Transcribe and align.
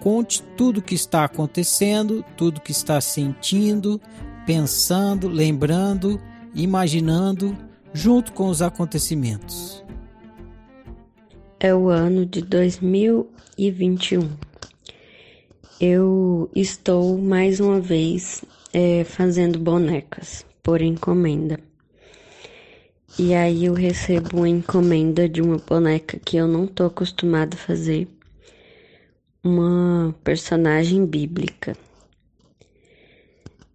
Conte 0.00 0.42
tudo 0.56 0.78
o 0.78 0.82
que 0.82 0.94
está 0.94 1.24
acontecendo, 1.24 2.24
tudo 2.36 2.60
que 2.60 2.72
está 2.72 3.00
sentindo, 3.00 4.00
pensando, 4.46 5.28
lembrando, 5.28 6.20
imaginando, 6.54 7.56
junto 7.92 8.32
com 8.32 8.48
os 8.48 8.62
acontecimentos. 8.62 9.84
É 11.58 11.74
o 11.74 11.88
ano 11.88 12.24
de 12.24 12.40
2021. 12.40 14.30
Eu 15.78 16.50
estou 16.54 17.18
mais 17.18 17.60
uma 17.60 17.80
vez 17.80 18.42
é, 18.72 19.04
fazendo 19.04 19.58
bonecas 19.58 20.44
por 20.62 20.80
encomenda. 20.80 21.60
E 23.18 23.34
aí 23.34 23.66
eu 23.66 23.74
recebo 23.74 24.38
uma 24.38 24.48
encomenda 24.48 25.28
de 25.28 25.42
uma 25.42 25.58
boneca 25.58 26.18
que 26.18 26.36
eu 26.36 26.46
não 26.46 26.66
tô 26.66 26.84
acostumada 26.84 27.54
a 27.56 27.58
fazer, 27.58 28.08
uma 29.42 30.14
personagem 30.22 31.06
bíblica. 31.06 31.74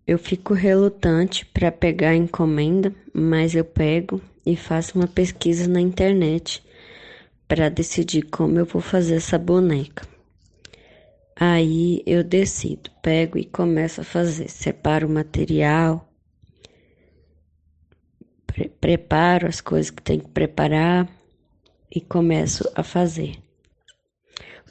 Eu 0.05 0.19
fico 0.19 0.53
relutante 0.53 1.45
para 1.47 1.71
pegar 1.71 2.09
a 2.09 2.15
encomenda, 2.15 2.93
mas 3.11 3.55
eu 3.55 3.65
pego 3.65 4.21
e 4.45 4.55
faço 4.55 4.99
uma 4.99 5.07
pesquisa 5.07 5.67
na 5.67 5.81
internet 5.81 6.63
para 7.47 7.69
decidir 7.69 8.23
como 8.23 8.59
eu 8.59 8.65
vou 8.65 8.81
fazer 8.81 9.15
essa 9.15 9.39
boneca. 9.39 10.07
Aí 11.35 12.03
eu 12.05 12.23
decido, 12.23 12.91
pego 13.01 13.37
e 13.37 13.45
começo 13.45 14.01
a 14.01 14.03
fazer, 14.03 14.47
separo 14.47 15.07
o 15.07 15.11
material, 15.11 16.07
pre 18.45 18.69
preparo 18.69 19.47
as 19.47 19.59
coisas 19.59 19.89
que 19.89 20.01
tem 20.01 20.19
que 20.19 20.29
preparar 20.29 21.09
e 21.93 21.99
começo 21.99 22.69
a 22.75 22.83
fazer. 22.83 23.44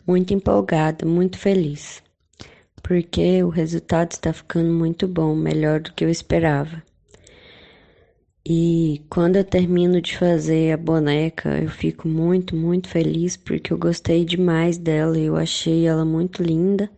Muito 0.07 0.35
empolgada, 0.35 1.07
muito 1.07 1.39
feliz, 1.39 2.03
porque 2.83 3.43
o 3.43 3.49
resultado 3.49 4.13
está 4.13 4.33
ficando 4.33 4.71
muito 4.71 5.09
bom, 5.09 5.35
melhor 5.35 5.81
do 5.81 5.93
que 5.93 6.05
eu 6.05 6.11
esperava. 6.11 6.83
E 8.47 9.03
quando 9.09 9.37
eu 9.37 9.45
termino 9.45 10.03
de 10.03 10.19
fazer 10.19 10.73
a 10.73 10.77
boneca, 10.77 11.59
eu 11.59 11.71
fico 11.71 12.07
muito, 12.07 12.55
muito 12.55 12.89
feliz 12.89 13.39
porque 13.39 13.73
eu 13.73 13.79
gostei 13.79 14.23
demais 14.23 14.77
dela, 14.77 15.19
eu 15.19 15.35
achei 15.35 15.87
ela 15.87 16.05
muito 16.05 16.43
linda 16.43 16.91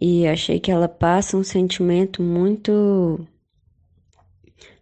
e 0.00 0.26
achei 0.26 0.58
que 0.58 0.70
ela 0.70 0.88
passa 0.88 1.36
um 1.36 1.44
sentimento 1.44 2.22
muito 2.22 3.20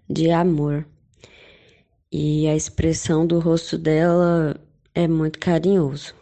de 0.08 0.30
amor. 0.30 0.86
E 2.10 2.46
a 2.46 2.54
expressão 2.54 3.26
do 3.26 3.40
rosto 3.40 3.76
dela 3.76 4.56
é 4.94 5.08
muito 5.08 5.40
carinhoso. 5.40 6.17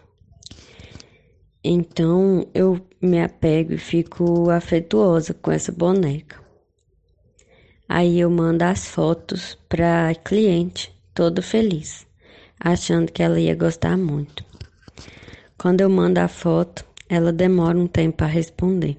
Então 1.68 2.46
eu 2.54 2.80
me 3.02 3.20
apego 3.20 3.72
e 3.72 3.76
fico 3.76 4.48
afetuosa 4.50 5.34
com 5.34 5.50
essa 5.50 5.72
boneca. 5.72 6.40
Aí 7.88 8.20
eu 8.20 8.30
mando 8.30 8.62
as 8.62 8.86
fotos 8.86 9.58
para 9.68 10.14
cliente, 10.14 10.96
todo 11.12 11.42
feliz, 11.42 12.06
achando 12.60 13.10
que 13.10 13.20
ela 13.20 13.40
ia 13.40 13.56
gostar 13.56 13.96
muito. 13.96 14.44
Quando 15.58 15.80
eu 15.80 15.90
mando 15.90 16.20
a 16.20 16.28
foto, 16.28 16.84
ela 17.08 17.32
demora 17.32 17.76
um 17.76 17.88
tempo 17.88 18.22
a 18.22 18.28
responder. 18.28 18.96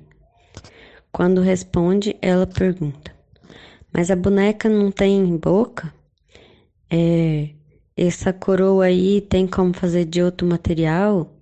Quando 1.09 1.39
responde, 1.39 2.17
ela 2.21 2.45
pergunta: 2.45 3.15
mas 3.93 4.11
a 4.11 4.15
boneca 4.17 4.67
não 4.67 4.91
tem 4.91 5.37
boca? 5.37 5.93
É, 6.91 7.47
essa 7.95 8.33
coroa 8.33 8.83
aí 8.83 9.21
tem 9.21 9.47
como 9.47 9.73
fazer 9.73 10.03
de 10.03 10.21
outro 10.21 10.45
material? 10.45 11.36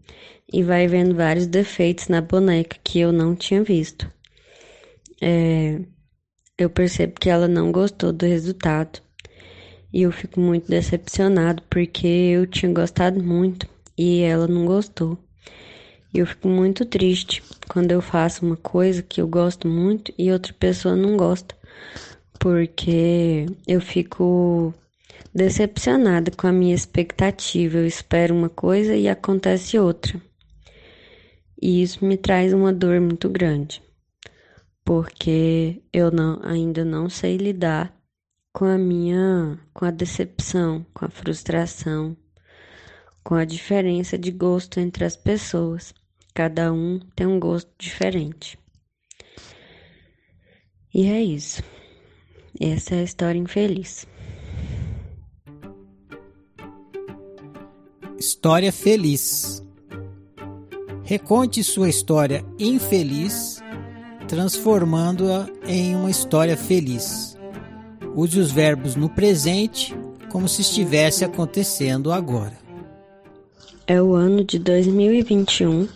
E 0.51 0.63
vai 0.63 0.88
vendo 0.88 1.16
vários 1.16 1.47
defeitos 1.47 2.07
na 2.07 2.22
boneca 2.22 2.78
que 2.83 3.00
eu 3.00 3.11
não 3.11 3.35
tinha 3.35 3.63
visto. 3.63 4.09
É, 5.22 5.79
eu 6.57 6.69
percebo 6.69 7.19
que 7.19 7.29
ela 7.29 7.47
não 7.47 7.72
gostou 7.72 8.13
do 8.13 8.25
resultado. 8.25 9.01
E 9.91 10.03
eu 10.03 10.11
fico 10.11 10.39
muito 10.39 10.69
decepcionado 10.69 11.63
porque 11.69 12.07
eu 12.07 12.45
tinha 12.45 12.72
gostado 12.72 13.23
muito 13.23 13.67
e 13.97 14.22
ela 14.22 14.47
não 14.47 14.66
gostou. 14.66 15.17
E 16.13 16.19
eu 16.19 16.25
fico 16.25 16.47
muito 16.47 16.85
triste 16.85 17.44
quando 17.67 17.91
eu 17.91 18.01
faço 18.01 18.45
uma 18.45 18.57
coisa 18.57 19.01
que 19.01 19.22
eu 19.22 19.27
gosto 19.27 19.67
muito 19.67 20.13
e 20.17 20.31
outra 20.31 20.53
pessoa 20.53 20.95
não 20.95 21.17
gosta 21.17 21.56
porque 22.39 23.47
eu 23.67 23.81
fico 23.81 24.73
decepcionada 25.33 26.31
com 26.31 26.47
a 26.47 26.51
minha 26.51 26.75
expectativa. 26.75 27.79
Eu 27.79 27.88
espero 27.88 28.35
uma 28.35 28.50
coisa 28.50 28.95
e 28.95 29.09
acontece 29.09 29.79
outra. 29.79 30.22
E 31.66 31.81
isso 31.81 32.06
me 32.06 32.16
traz 32.16 32.53
uma 32.53 32.72
dor 32.72 33.02
muito 33.02 33.28
grande, 33.28 33.81
porque 34.84 35.81
eu 35.92 36.12
não, 36.12 36.40
ainda 36.44 36.86
não 36.86 37.09
sei 37.09 37.38
lidar 37.38 37.92
com 38.53 38.66
a 38.66 38.78
minha, 38.78 39.59
com 39.74 39.84
a 39.84 39.90
decepção, 39.90 40.86
com 40.94 41.06
a 41.06 41.09
frustração, 41.09 42.16
com 43.24 43.34
a 43.34 43.44
diferença 43.46 44.16
de 44.16 44.30
gosto 44.30 44.80
entre 44.80 45.06
as 45.06 45.16
pessoas. 45.16 45.92
Cada 46.36 46.72
um 46.72 47.00
tem 47.16 47.25
um 47.25 47.39
gosto 47.39 47.72
diferente. 47.80 48.60
E 50.94 51.07
é 51.07 51.19
isso. 51.19 51.63
Essa 52.62 52.94
é 52.94 53.00
a 53.00 53.04
história 53.04 53.39
infeliz. 53.39 54.06
História 58.19 58.72
feliz. 58.72 59.64
Reconte 61.06 61.63
sua 61.63 61.88
história 61.88 62.44
infeliz, 62.57 63.62
transformando-a 64.28 65.48
em 65.68 65.96
uma 65.96 66.10
história 66.10 66.57
feliz. 66.57 67.38
Use 68.16 68.40
os 68.40 68.52
verbos 68.52 68.96
no 68.96 69.07
presente 69.07 69.96
como 70.31 70.50
se 70.50 70.62
estivesse 70.62 71.24
acontecendo 71.24 72.12
agora. 72.12 72.57
É 73.86 74.02
o 74.02 74.16
ano 74.16 74.44
de 74.44 74.57
2021 74.57 75.88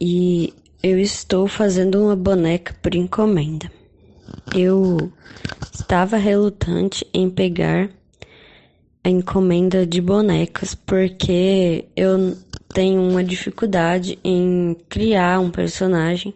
e 0.00 0.52
eu 0.82 0.98
estou 0.98 1.46
fazendo 1.46 2.02
uma 2.02 2.16
boneca 2.16 2.74
por 2.82 2.96
encomenda. 2.96 3.70
Eu 4.52 5.12
estava 5.72 6.16
relutante 6.16 7.06
em 7.14 7.30
pegar 7.30 7.88
a 9.04 9.08
encomenda 9.08 9.86
de 9.86 10.00
bonecas 10.00 10.74
porque 10.74 11.84
eu 11.94 12.36
tenho 12.72 13.02
uma 13.02 13.22
dificuldade 13.22 14.18
em 14.24 14.76
criar 14.88 15.40
um 15.40 15.50
personagem 15.50 16.34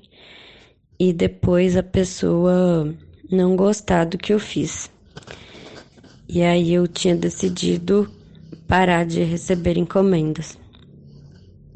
e 0.98 1.12
depois 1.12 1.76
a 1.76 1.82
pessoa 1.82 2.94
não 3.30 3.56
gostar 3.56 4.04
do 4.04 4.18
que 4.18 4.32
eu 4.32 4.38
fiz. 4.38 4.90
E 6.28 6.42
aí 6.42 6.74
eu 6.74 6.86
tinha 6.86 7.14
decidido 7.14 8.10
parar 8.66 9.04
de 9.04 9.22
receber 9.22 9.76
encomendas. 9.76 10.58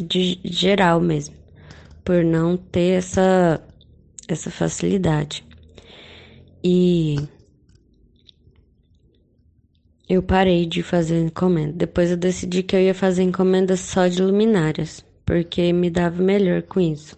De 0.03 0.39
geral 0.45 1.01
mesmo. 1.01 1.35
Por 2.05 2.25
não 2.25 2.57
ter 2.57 2.99
essa, 2.99 3.63
essa 4.27 4.51
facilidade. 4.51 5.45
E 6.65 7.17
eu 10.11 10.21
parei 10.21 10.67
de 10.67 10.83
fazer 10.83 11.21
encomenda. 11.21 11.73
Depois 11.73 12.11
eu 12.11 12.17
decidi 12.17 12.65
que 12.65 12.75
eu 12.75 12.81
ia 12.81 12.93
fazer 12.93 13.23
encomendas 13.23 13.79
só 13.79 14.09
de 14.09 14.21
luminárias, 14.21 15.05
porque 15.25 15.73
me 15.73 15.89
dava 15.89 16.21
melhor 16.21 16.63
com 16.63 16.81
isso. 16.81 17.15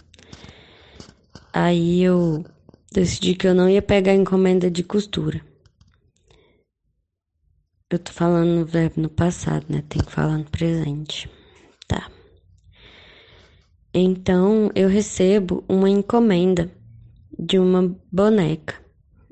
Aí 1.50 2.02
eu 2.02 2.44
decidi 2.92 3.34
que 3.34 3.48
eu 3.48 3.54
não 3.54 3.66
ia 3.66 3.80
pegar 3.80 4.12
encomenda 4.12 4.70
de 4.70 4.82
costura. 4.82 5.40
Eu 7.88 7.98
tô 7.98 8.12
falando 8.12 8.50
no 8.50 8.66
verbo 8.66 9.00
no 9.00 9.08
passado, 9.08 9.64
né? 9.70 9.82
Tem 9.88 10.02
que 10.02 10.12
falar 10.12 10.36
no 10.36 10.44
presente. 10.44 11.30
Tá. 11.88 12.10
Então 13.94 14.70
eu 14.74 14.90
recebo 14.90 15.64
uma 15.66 15.88
encomenda 15.88 16.70
de 17.38 17.58
uma 17.58 17.96
boneca, 18.10 18.74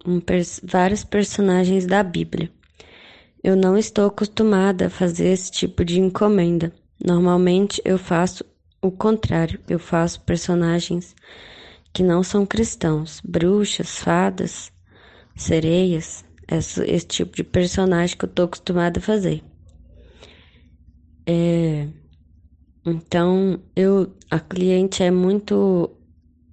um 0.06 0.18
pers 0.18 0.62
vários 0.64 1.04
personagens 1.04 1.84
da 1.84 2.02
Bíblia. 2.02 2.50
Eu 3.42 3.56
não 3.56 3.76
estou 3.78 4.06
acostumada 4.06 4.86
a 4.86 4.90
fazer 4.90 5.28
esse 5.28 5.50
tipo 5.50 5.82
de 5.82 5.98
encomenda. 5.98 6.72
Normalmente 7.02 7.80
eu 7.84 7.96
faço 7.96 8.44
o 8.82 8.90
contrário, 8.90 9.58
eu 9.68 9.78
faço 9.78 10.20
personagens 10.20 11.14
que 11.92 12.02
não 12.02 12.22
são 12.22 12.44
cristãos, 12.44 13.20
bruxas, 13.24 13.98
fadas, 13.98 14.70
sereias, 15.34 16.24
esse, 16.46 16.82
esse 16.84 17.06
tipo 17.06 17.34
de 17.34 17.42
personagem 17.42 18.16
que 18.16 18.24
eu 18.26 18.28
estou 18.28 18.44
acostumada 18.44 19.00
a 19.00 19.02
fazer. 19.02 19.42
É, 21.26 21.88
então, 22.84 23.58
eu, 23.74 24.14
a 24.30 24.38
cliente 24.38 25.02
é 25.02 25.10
muito 25.10 25.90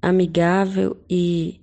amigável 0.01 0.97
e 1.09 1.59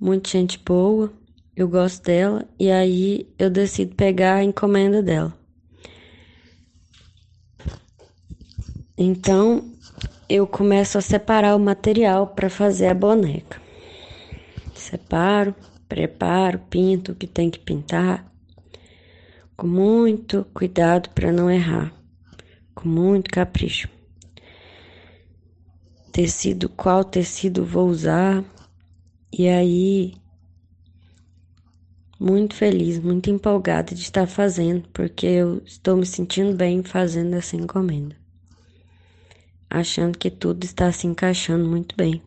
muito 0.00 0.28
gente 0.28 0.58
boa 0.58 1.12
eu 1.54 1.68
gosto 1.68 2.04
dela 2.04 2.48
e 2.58 2.70
aí 2.70 3.28
eu 3.38 3.50
decido 3.50 3.94
pegar 3.94 4.36
a 4.36 4.44
encomenda 4.44 5.02
dela. 5.02 5.32
Então 8.96 9.70
eu 10.28 10.46
começo 10.46 10.96
a 10.96 11.02
separar 11.02 11.54
o 11.56 11.60
material 11.60 12.28
para 12.28 12.48
fazer 12.48 12.86
a 12.86 12.94
boneca. 12.94 13.60
Separo, 14.74 15.54
preparo, 15.88 16.58
pinto 16.70 17.12
o 17.12 17.14
que 17.14 17.26
tem 17.26 17.50
que 17.50 17.58
pintar, 17.58 18.26
com 19.56 19.66
muito 19.66 20.46
cuidado 20.54 21.10
para 21.10 21.30
não 21.30 21.50
errar, 21.50 21.92
com 22.74 22.88
muito 22.88 23.30
capricho. 23.30 23.88
Tecido, 26.10 26.68
qual 26.68 27.04
tecido 27.04 27.64
vou 27.64 27.88
usar, 27.88 28.44
e 29.32 29.48
aí 29.48 30.14
muito 32.22 32.54
feliz, 32.54 33.00
muito 33.00 33.28
empolgada 33.28 33.92
de 33.96 34.00
estar 34.00 34.28
fazendo, 34.28 34.88
porque 34.92 35.26
eu 35.26 35.60
estou 35.64 35.96
me 35.96 36.06
sentindo 36.06 36.54
bem 36.54 36.84
fazendo 36.84 37.34
essa 37.34 37.56
encomenda. 37.56 38.16
Achando 39.68 40.16
que 40.16 40.30
tudo 40.30 40.62
está 40.62 40.92
se 40.92 41.08
encaixando 41.08 41.68
muito 41.68 41.96
bem. 41.96 42.22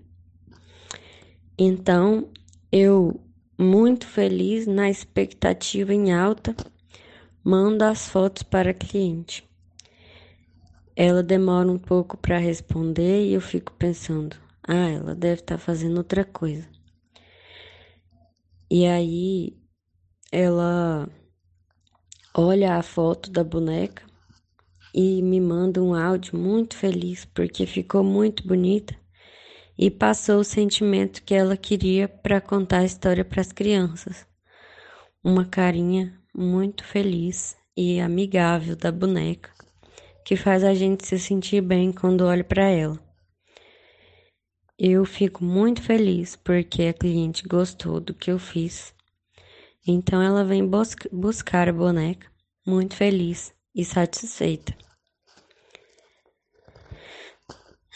Então, 1.58 2.28
eu, 2.70 3.22
muito 3.58 4.06
feliz, 4.06 4.68
na 4.68 4.90
expectativa 4.90 5.94
em 5.94 6.12
alta, 6.12 6.54
mando 7.42 7.86
as 7.86 8.10
fotos 8.10 8.44
para 8.44 8.72
a 8.72 8.74
cliente. 8.74 9.50
Ela 10.94 11.24
demora 11.24 11.72
um 11.72 11.80
pouco 11.80 12.18
para 12.18 12.38
responder 12.38 13.28
e 13.28 13.34
eu 13.34 13.42
fico 13.42 13.72
pensando: 13.74 14.36
ah, 14.68 14.90
ela 14.90 15.16
deve 15.16 15.40
estar 15.40 15.58
fazendo 15.58 15.98
outra 15.98 16.26
coisa. 16.26 16.68
E 18.70 18.86
aí 18.86 19.65
ela 20.38 21.08
olha 22.34 22.76
a 22.76 22.84
foto 22.84 23.32
da 23.32 23.42
boneca 23.42 24.04
e 24.94 25.22
me 25.22 25.40
manda 25.40 25.82
um 25.82 25.96
áudio 25.96 26.38
muito 26.38 26.76
feliz 26.76 27.24
porque 27.24 27.66
ficou 27.66 28.04
muito 28.04 28.46
bonita 28.46 28.94
e 29.78 29.90
passou 29.90 30.42
o 30.42 30.44
sentimento 30.44 31.24
que 31.24 31.34
ela 31.34 31.56
queria 31.56 32.10
para 32.10 32.42
contar 32.42 32.80
a 32.80 32.84
história 32.84 33.24
para 33.24 33.40
as 33.40 33.54
crianças. 33.54 34.28
Uma 35.24 35.46
carinha 35.46 36.20
muito 36.36 36.84
feliz 36.84 37.56
e 37.76 38.02
amigável 38.02 38.76
da 38.76 38.92
boneca 38.92 39.50
que 40.26 40.36
faz 40.36 40.66
a 40.66 40.74
gente 40.74 41.08
se 41.08 41.18
sentir 41.18 41.62
bem 41.62 41.94
quando 41.94 42.26
olha 42.26 42.44
para 42.44 42.70
ela. 42.70 43.00
Eu 44.78 45.06
fico 45.06 45.46
muito 45.46 45.82
feliz 45.82 46.36
porque 46.36 46.84
a 46.84 46.94
cliente 46.94 47.48
gostou 47.48 48.02
do 48.02 48.14
que 48.14 48.30
eu 48.30 48.38
fiz 48.38 48.95
então 49.88 50.22
ela 50.22 50.44
vem 50.44 50.68
buscar 51.12 51.70
a 51.70 51.74
boneca, 51.74 52.28
muito 52.66 52.96
feliz 52.96 53.54
e 53.74 53.86
satisfeita. 53.86 54.76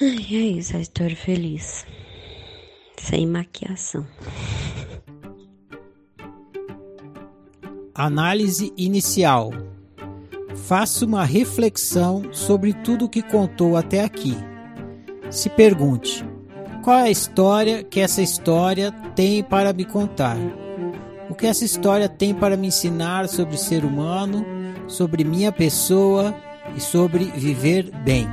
E 0.01 0.35
é 0.35 0.57
isso, 0.57 0.77
a 0.77 0.79
história 0.79 1.15
feliz. 1.15 1.85
Sem 2.97 3.25
maquiação. 3.27 4.07
Análise 7.93 8.71
inicial. 8.77 9.51
Faça 10.67 11.05
uma 11.05 11.25
reflexão 11.25 12.31
sobre 12.31 12.73
tudo 12.73 13.05
o 13.05 13.09
que 13.09 13.21
contou 13.21 13.75
até 13.75 14.03
aqui. 14.03 14.35
Se 15.29 15.49
pergunte: 15.49 16.23
qual 16.83 16.99
é 16.99 17.03
a 17.03 17.11
história 17.11 17.83
que 17.83 17.99
essa 17.99 18.21
história 18.21 18.91
tem 19.15 19.43
para 19.43 19.73
me 19.73 19.83
contar? 19.83 20.37
O 21.29 21.35
que 21.35 21.45
essa 21.45 21.63
história 21.63 22.09
tem 22.09 22.33
para 22.33 22.57
me 22.57 22.67
ensinar 22.67 23.29
sobre 23.29 23.55
ser 23.55 23.85
humano, 23.85 24.43
sobre 24.89 25.23
minha 25.23 25.51
pessoa 25.51 26.33
e 26.75 26.81
sobre 26.81 27.25
viver 27.25 27.91
bem? 28.03 28.25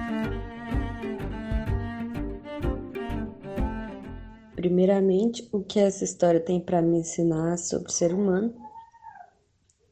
Primeiramente, 4.55 5.47
o 5.53 5.63
que 5.63 5.79
essa 5.79 6.05
história 6.05 6.41
tem 6.41 6.59
para 6.59 6.81
me 6.81 7.01
ensinar 7.01 7.59
sobre 7.59 7.93
ser 7.93 8.15
humano 8.15 8.55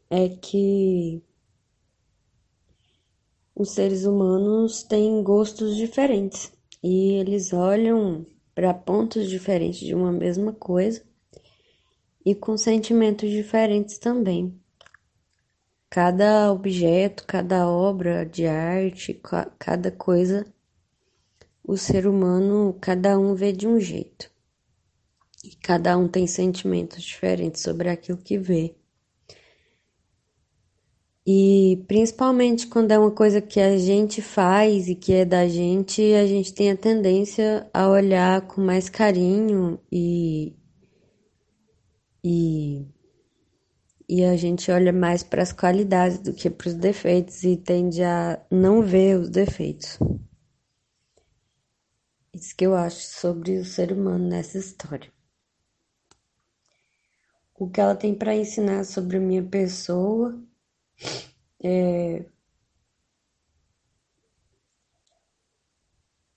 é 0.09 0.31
que 0.31 1.23
os 3.55 3.73
seres 3.73 4.07
humanos 4.07 4.83
têm 4.83 5.23
gostos 5.23 5.77
diferentes 5.77 6.51
e 6.83 7.13
eles 7.13 7.53
olham 7.53 8.25
para 8.55 8.73
pontos 8.73 9.29
diferentes 9.29 9.81
de 9.81 9.95
uma 9.95 10.11
mesma 10.11 10.55
coisa 10.55 11.03
e 12.25 12.35
com 12.35 12.57
sentimentos 12.57 13.31
diferentes 13.31 13.99
também. 13.99 14.59
Cada 15.91 16.53
objeto, 16.53 17.25
cada 17.27 17.69
obra 17.69 18.25
de 18.25 18.47
arte, 18.47 19.21
cada 19.59 19.91
coisa, 19.93 20.45
o 21.63 21.77
ser 21.77 22.07
humano, 22.07 22.77
cada 22.81 23.19
um 23.19 23.35
vê 23.35 23.53
de 23.53 23.69
um 23.69 23.79
jeito. 23.79 24.31
E 25.45 25.55
cada 25.57 25.97
um 25.97 26.09
tem 26.09 26.27
sentimentos 26.27 27.03
diferentes 27.03 27.63
sobre 27.63 27.89
aquilo 27.91 28.19
que 28.19 28.39
vê. 28.39 28.75
E 31.27 31.83
principalmente 31.89 32.67
quando 32.67 32.91
é 32.91 32.99
uma 32.99 33.11
coisa 33.11 33.41
que 33.41 33.59
a 33.61 33.79
gente 33.79 34.21
faz 34.21 34.89
e 34.89 34.95
que 34.95 35.13
é 35.13 35.25
da 35.25 35.49
gente, 35.49 36.03
a 36.15 36.27
gente 36.27 36.53
tem 36.53 36.71
a 36.71 36.77
tendência 36.77 37.69
a 37.73 37.89
olhar 37.89 38.43
com 38.47 38.61
mais 38.61 38.91
carinho 38.91 39.79
e 39.91 40.55
e, 42.25 42.89
e 44.09 44.25
a 44.25 44.35
gente 44.35 44.71
olha 44.71 44.93
mais 44.95 45.23
para 45.23 45.43
as 45.43 45.53
qualidades 45.53 46.19
do 46.19 46.33
que 46.33 46.49
para 46.49 46.69
os 46.69 46.75
defeitos 46.75 47.45
e 47.45 47.55
tende 47.55 48.03
a 48.03 48.43
não 48.51 48.81
ver 48.81 49.19
os 49.21 49.29
defeitos. 49.29 49.99
Isso 52.33 52.57
que 52.57 52.65
eu 52.67 52.75
acho 52.75 53.01
sobre 53.01 53.59
o 53.59 53.65
ser 53.65 53.93
humano 53.93 54.27
nessa 54.27 54.57
história. 54.57 55.13
O 57.55 57.69
que 57.71 57.81
ela 57.81 57.95
tem 57.95 58.15
para 58.15 58.35
ensinar 58.35 58.85
sobre 58.85 59.19
a 59.19 59.21
minha 59.21 59.43
pessoa 59.43 60.43
é, 61.63 62.25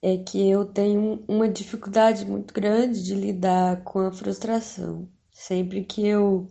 é 0.01 0.17
que 0.17 0.49
eu 0.49 0.65
tenho 0.65 1.23
uma 1.27 1.47
dificuldade 1.47 2.25
muito 2.25 2.53
grande 2.53 3.03
de 3.03 3.15
lidar 3.15 3.83
com 3.83 3.99
a 3.99 4.11
frustração. 4.11 5.09
Sempre 5.37 5.85
que 5.85 6.05
eu 6.05 6.47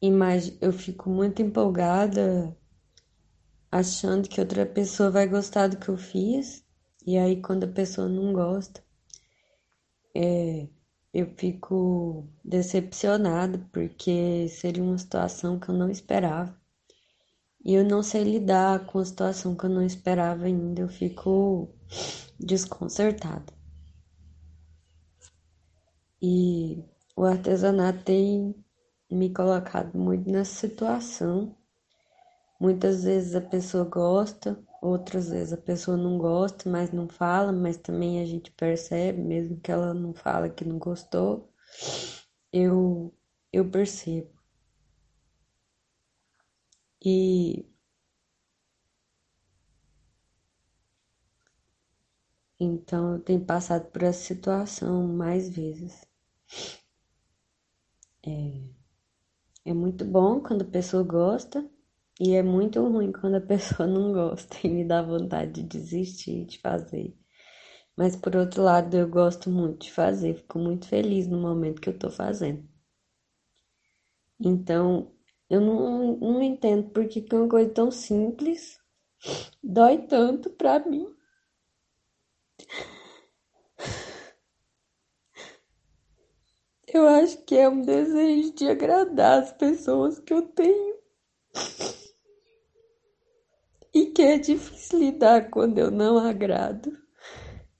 imag... 0.00 0.56
eu 0.58 0.72
fico 0.72 1.10
muito 1.10 1.42
empolgada 1.42 2.56
achando 3.70 4.26
que 4.26 4.40
outra 4.40 4.64
pessoa 4.64 5.10
vai 5.10 5.28
gostar 5.28 5.68
do 5.68 5.76
que 5.76 5.90
eu 5.90 5.98
fiz, 5.98 6.64
e 7.06 7.18
aí 7.18 7.42
quando 7.42 7.64
a 7.64 7.68
pessoa 7.68 8.08
não 8.08 8.32
gosta, 8.32 8.82
é, 10.16 10.66
eu 11.12 11.26
fico 11.36 12.26
decepcionada 12.42 13.58
porque 13.70 14.48
seria 14.48 14.82
uma 14.82 14.96
situação 14.96 15.60
que 15.60 15.68
eu 15.68 15.74
não 15.74 15.90
esperava. 15.90 16.58
E 17.62 17.74
eu 17.74 17.84
não 17.84 18.02
sei 18.02 18.24
lidar 18.24 18.86
com 18.86 18.98
a 18.98 19.04
situação 19.04 19.54
que 19.54 19.66
eu 19.66 19.70
não 19.70 19.84
esperava 19.84 20.46
ainda, 20.46 20.80
eu 20.80 20.88
fico 20.88 21.68
desconcertada. 22.40 23.52
E 26.22 26.82
o 27.16 27.24
artesanato 27.24 28.04
tem 28.04 28.54
me 29.10 29.30
colocado 29.32 29.96
muito 29.98 30.30
nessa 30.30 30.54
situação. 30.54 31.56
Muitas 32.58 33.04
vezes 33.04 33.34
a 33.36 33.40
pessoa 33.40 33.84
gosta, 33.84 34.58
outras 34.82 35.28
vezes 35.28 35.52
a 35.52 35.56
pessoa 35.56 35.96
não 35.96 36.18
gosta, 36.18 36.68
mas 36.68 36.90
não 36.90 37.08
fala, 37.08 37.52
mas 37.52 37.76
também 37.76 38.20
a 38.20 38.26
gente 38.26 38.50
percebe, 38.50 39.20
mesmo 39.22 39.60
que 39.60 39.70
ela 39.70 39.94
não 39.94 40.12
fala 40.12 40.48
que 40.48 40.64
não 40.64 40.78
gostou, 40.78 41.48
eu, 42.52 43.12
eu 43.52 43.70
percebo. 43.70 44.30
E 47.04 47.64
então 52.58 53.12
eu 53.12 53.20
tenho 53.20 53.44
passado 53.44 53.88
por 53.92 54.02
essa 54.02 54.18
situação 54.24 55.06
mais 55.06 55.48
vezes. 55.48 56.04
É, 58.26 58.74
é 59.66 59.74
muito 59.74 60.06
bom 60.06 60.40
quando 60.40 60.62
a 60.62 60.70
pessoa 60.70 61.02
gosta 61.02 61.68
e 62.18 62.32
é 62.34 62.42
muito 62.42 62.82
ruim 62.82 63.12
quando 63.12 63.34
a 63.34 63.40
pessoa 63.42 63.86
não 63.88 64.12
gosta 64.12 64.56
e 64.64 64.70
me 64.70 64.84
dá 64.86 65.02
vontade 65.02 65.62
de 65.62 65.64
desistir 65.64 66.46
de 66.46 66.58
fazer. 66.60 67.14
Mas 67.96 68.16
por 68.16 68.36
outro 68.36 68.62
lado, 68.62 68.96
eu 68.96 69.08
gosto 69.08 69.50
muito 69.50 69.84
de 69.86 69.92
fazer, 69.92 70.36
fico 70.36 70.58
muito 70.58 70.88
feliz 70.88 71.26
no 71.28 71.38
momento 71.40 71.80
que 71.80 71.90
eu 71.90 71.98
tô 71.98 72.10
fazendo. 72.10 72.64
Então, 74.40 75.10
eu 75.50 75.60
não, 75.60 76.16
não 76.18 76.42
entendo 76.42 76.88
por 76.90 77.06
que 77.08 77.26
uma 77.32 77.48
coisa 77.48 77.70
tão 77.70 77.90
simples 77.90 78.78
dói 79.62 79.98
tanto 80.06 80.50
pra 80.50 80.80
mim. 80.80 81.13
Eu 86.94 87.08
acho 87.08 87.38
que 87.38 87.56
é 87.56 87.68
um 87.68 87.82
desejo 87.82 88.54
de 88.54 88.68
agradar 88.68 89.42
as 89.42 89.50
pessoas 89.50 90.20
que 90.20 90.32
eu 90.32 90.42
tenho. 90.42 90.94
E 93.92 94.06
que 94.06 94.22
é 94.22 94.38
difícil 94.38 95.00
lidar 95.00 95.50
quando 95.50 95.76
eu 95.76 95.90
não 95.90 96.16
agrado, 96.18 96.96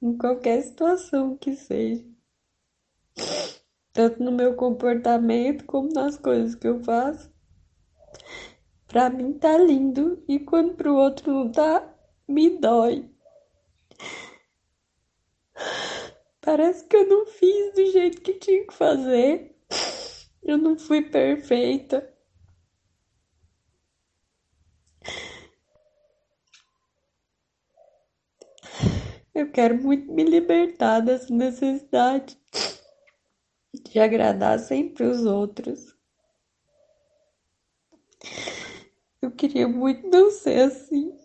em 0.02 0.18
qualquer 0.18 0.62
situação 0.62 1.37
que 1.37 1.54
seja. 1.54 2.04
Tanto 3.92 4.21
no 4.21 4.33
meu 4.33 4.56
comportamento 4.56 5.64
como 5.64 5.92
nas 5.92 6.18
coisas 6.18 6.56
que 6.56 6.66
eu 6.66 6.83
faço. 6.83 7.33
Pra 8.88 9.09
mim 9.11 9.35
tá 9.35 9.56
lindo 9.56 10.25
e 10.26 10.40
quando 10.40 10.75
pro 10.75 10.97
outro 10.97 11.33
não 11.33 11.52
tá, 11.52 11.88
me 12.26 12.59
dói. 12.59 13.09
Parece 16.44 16.84
que 16.84 16.94
eu 16.94 17.08
não 17.08 17.24
fiz 17.24 17.74
do 17.74 17.86
jeito 17.90 18.20
que 18.20 18.34
tinha 18.34 18.66
que 18.66 18.74
fazer. 18.74 19.56
Eu 20.42 20.58
não 20.58 20.78
fui 20.78 21.00
perfeita. 21.00 22.12
Eu 29.34 29.50
quero 29.50 29.82
muito 29.82 30.12
me 30.12 30.22
libertar 30.22 31.00
dessa 31.00 31.32
necessidade 31.34 32.38
de 33.72 33.98
agradar 33.98 34.58
sempre 34.58 35.04
os 35.06 35.24
outros. 35.24 35.96
Eu 39.22 39.30
queria 39.30 39.66
muito 39.66 40.06
não 40.08 40.30
ser 40.30 40.60
assim. 40.60 41.24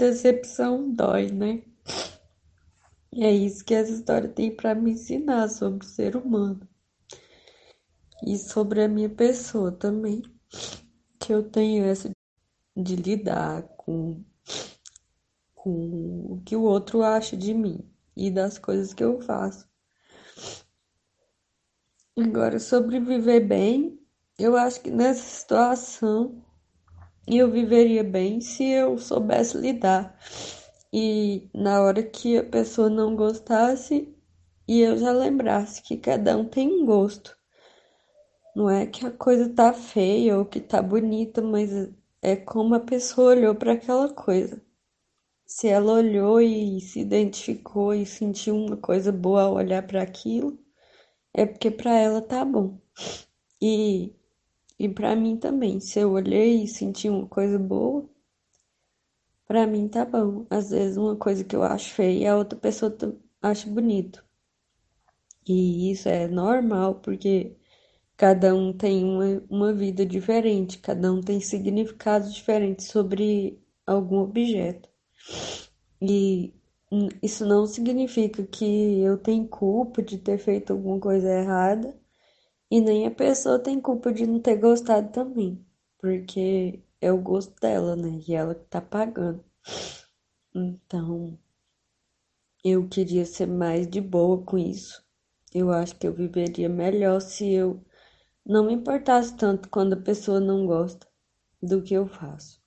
Decepção 0.00 0.90
dói, 0.90 1.30
né? 1.30 1.62
E 3.12 3.24
é 3.24 3.30
isso 3.30 3.64
que 3.64 3.74
essa 3.74 3.92
história 3.92 4.28
tem 4.28 4.54
para 4.54 4.74
me 4.74 4.92
ensinar 4.92 5.48
sobre 5.48 5.84
o 5.84 5.88
ser 5.88 6.16
humano. 6.16 6.66
E 8.26 8.38
sobre 8.38 8.82
a 8.82 8.88
minha 8.88 9.10
pessoa 9.10 9.70
também. 9.70 10.22
Que 11.18 11.32
eu 11.34 11.42
tenho 11.42 11.84
essa 11.84 12.10
de 12.76 12.96
lidar 12.96 13.62
com, 13.76 14.24
com 15.54 16.32
o 16.32 16.42
que 16.44 16.56
o 16.56 16.62
outro 16.62 17.02
acha 17.02 17.36
de 17.36 17.52
mim 17.52 17.86
e 18.16 18.30
das 18.30 18.58
coisas 18.58 18.94
que 18.94 19.04
eu 19.04 19.20
faço. 19.20 19.68
Agora, 22.16 22.58
sobre 22.58 23.00
viver 23.00 23.40
bem, 23.40 23.98
eu 24.38 24.56
acho 24.56 24.80
que 24.80 24.90
nessa 24.90 25.22
situação 25.22 26.42
e 27.26 27.38
eu 27.38 27.50
viveria 27.50 28.02
bem 28.02 28.40
se 28.40 28.64
eu 28.64 28.98
soubesse 28.98 29.56
lidar. 29.56 30.18
E 30.92 31.48
na 31.54 31.80
hora 31.82 32.02
que 32.02 32.36
a 32.38 32.44
pessoa 32.44 32.90
não 32.90 33.14
gostasse, 33.14 34.14
e 34.66 34.80
eu 34.80 34.96
já 34.96 35.12
lembrasse 35.12 35.82
que 35.82 35.96
cada 35.96 36.36
um 36.36 36.44
tem 36.44 36.68
um 36.68 36.84
gosto. 36.84 37.36
Não 38.54 38.68
é 38.68 38.86
que 38.86 39.06
a 39.06 39.10
coisa 39.10 39.48
tá 39.48 39.72
feia 39.72 40.38
ou 40.38 40.44
que 40.44 40.60
tá 40.60 40.82
bonita, 40.82 41.40
mas 41.42 41.70
é 42.22 42.36
como 42.36 42.74
a 42.74 42.80
pessoa 42.80 43.30
olhou 43.30 43.54
para 43.54 43.72
aquela 43.72 44.08
coisa. 44.12 44.60
Se 45.46 45.68
ela 45.68 45.94
olhou 45.94 46.40
e 46.40 46.80
se 46.80 47.00
identificou 47.00 47.94
e 47.94 48.06
sentiu 48.06 48.56
uma 48.56 48.76
coisa 48.76 49.10
boa 49.10 49.42
ao 49.42 49.54
olhar 49.54 49.84
para 49.86 50.02
aquilo, 50.02 50.58
é 51.34 51.46
porque 51.46 51.70
para 51.70 51.96
ela 51.98 52.22
tá 52.22 52.44
bom. 52.44 52.78
E 53.60 54.14
e 54.80 54.88
para 54.88 55.14
mim 55.14 55.36
também, 55.36 55.78
se 55.78 56.00
eu 56.00 56.12
olhei 56.12 56.64
e 56.64 56.66
senti 56.66 57.06
uma 57.06 57.26
coisa 57.26 57.58
boa, 57.58 58.08
para 59.46 59.66
mim 59.66 59.86
tá 59.88 60.06
bom. 60.06 60.46
Às 60.48 60.70
vezes 60.70 60.96
uma 60.96 61.14
coisa 61.16 61.44
que 61.44 61.54
eu 61.54 61.62
acho 61.62 61.92
feia, 61.92 62.32
a 62.32 62.38
outra 62.38 62.58
pessoa 62.58 62.96
acha 63.42 63.68
bonito. 63.68 64.24
E 65.46 65.92
isso 65.92 66.08
é 66.08 66.26
normal, 66.26 66.94
porque 67.02 67.58
cada 68.16 68.54
um 68.54 68.72
tem 68.72 69.04
uma, 69.04 69.42
uma 69.50 69.72
vida 69.74 70.06
diferente, 70.06 70.78
cada 70.78 71.12
um 71.12 71.20
tem 71.20 71.40
significados 71.40 72.32
diferentes 72.34 72.86
sobre 72.86 73.62
algum 73.86 74.20
objeto. 74.20 74.88
E 76.00 76.54
isso 77.22 77.44
não 77.44 77.66
significa 77.66 78.42
que 78.46 79.00
eu 79.00 79.18
tenho 79.18 79.46
culpa 79.46 80.02
de 80.02 80.16
ter 80.16 80.38
feito 80.38 80.72
alguma 80.72 80.98
coisa 80.98 81.28
errada 81.28 81.99
e 82.70 82.80
nem 82.80 83.06
a 83.06 83.10
pessoa 83.10 83.58
tem 83.58 83.80
culpa 83.80 84.12
de 84.12 84.26
não 84.26 84.40
ter 84.40 84.56
gostado 84.56 85.10
também, 85.12 85.64
porque 85.98 86.82
é 87.00 87.12
o 87.12 87.18
gosto 87.18 87.54
dela, 87.60 87.96
né? 87.96 88.20
E 88.26 88.34
ela 88.34 88.54
que 88.54 88.64
tá 88.66 88.80
pagando. 88.80 89.44
Então, 90.54 91.38
eu 92.64 92.88
queria 92.88 93.26
ser 93.26 93.46
mais 93.46 93.86
de 93.86 94.00
boa 94.00 94.42
com 94.42 94.56
isso. 94.56 95.04
Eu 95.52 95.70
acho 95.70 95.96
que 95.96 96.06
eu 96.06 96.14
viveria 96.14 96.68
melhor 96.68 97.20
se 97.20 97.50
eu 97.52 97.84
não 98.46 98.66
me 98.66 98.74
importasse 98.74 99.36
tanto 99.36 99.68
quando 99.68 99.94
a 99.94 100.00
pessoa 100.00 100.40
não 100.40 100.66
gosta 100.66 101.06
do 101.62 101.82
que 101.82 101.94
eu 101.94 102.06
faço. 102.06 102.60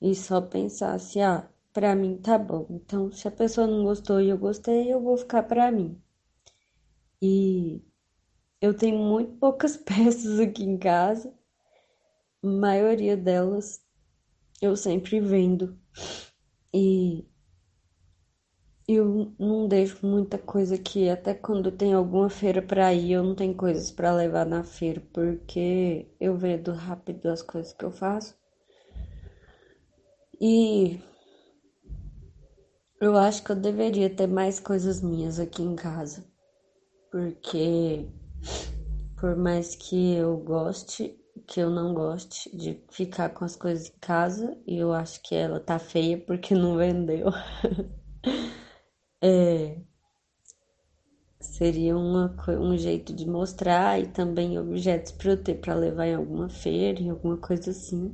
E 0.00 0.14
só 0.14 0.40
pensasse, 0.40 1.20
ah, 1.20 1.48
pra 1.72 1.94
mim 1.96 2.18
tá 2.18 2.38
bom. 2.38 2.66
Então, 2.70 3.12
se 3.12 3.28
a 3.28 3.32
pessoa 3.32 3.66
não 3.66 3.84
gostou 3.84 4.20
e 4.20 4.28
eu 4.30 4.38
gostei, 4.38 4.92
eu 4.92 5.00
vou 5.00 5.16
ficar 5.16 5.44
pra 5.44 5.72
mim. 5.72 6.00
E 7.22 7.80
eu 8.62 8.72
tenho 8.72 8.96
muito 8.96 9.32
poucas 9.38 9.76
peças 9.76 10.38
aqui 10.38 10.62
em 10.62 10.78
casa. 10.78 11.34
A 12.42 12.46
maioria 12.46 13.16
delas 13.16 13.84
eu 14.60 14.76
sempre 14.76 15.20
vendo. 15.20 15.76
E 16.72 17.26
eu 18.86 19.34
não 19.38 19.66
deixo 19.66 20.06
muita 20.06 20.38
coisa 20.38 20.76
aqui, 20.76 21.08
até 21.08 21.34
quando 21.34 21.72
tem 21.72 21.92
alguma 21.92 22.30
feira 22.30 22.62
para 22.62 22.92
ir, 22.94 23.12
eu 23.12 23.24
não 23.24 23.34
tenho 23.34 23.54
coisas 23.54 23.90
para 23.90 24.14
levar 24.14 24.46
na 24.46 24.62
feira, 24.62 25.02
porque 25.12 26.06
eu 26.20 26.36
vendo 26.36 26.72
rápido 26.72 27.26
as 27.26 27.42
coisas 27.42 27.72
que 27.72 27.84
eu 27.84 27.90
faço. 27.90 28.36
E 30.40 31.00
eu 33.00 33.16
acho 33.16 33.42
que 33.42 33.50
eu 33.50 33.56
deveria 33.56 34.10
ter 34.10 34.26
mais 34.26 34.60
coisas 34.60 35.00
minhas 35.00 35.38
aqui 35.38 35.62
em 35.62 35.76
casa, 35.76 36.24
porque 37.10 38.08
por 39.16 39.36
mais 39.36 39.74
que 39.74 40.14
eu 40.14 40.36
goste, 40.38 41.16
que 41.46 41.60
eu 41.60 41.70
não 41.70 41.94
goste 41.94 42.54
de 42.56 42.82
ficar 42.90 43.28
com 43.30 43.44
as 43.44 43.54
coisas 43.56 43.88
em 43.88 43.98
casa, 44.00 44.56
e 44.66 44.78
eu 44.78 44.92
acho 44.92 45.22
que 45.22 45.34
ela 45.34 45.60
tá 45.60 45.78
feia 45.78 46.18
porque 46.18 46.54
não 46.54 46.76
vendeu. 46.76 47.28
é, 49.22 49.80
seria 51.42 51.96
uma, 51.96 52.34
um 52.48 52.76
jeito 52.76 53.12
de 53.12 53.28
mostrar 53.28 54.00
e 54.00 54.06
também 54.06 54.58
objetos 54.58 55.12
para 55.12 55.30
eu 55.30 55.42
ter 55.42 55.54
para 55.56 55.74
levar 55.74 56.06
em 56.06 56.14
alguma 56.14 56.48
feira, 56.48 57.00
em 57.00 57.10
alguma 57.10 57.36
coisa 57.36 57.70
assim. 57.70 58.12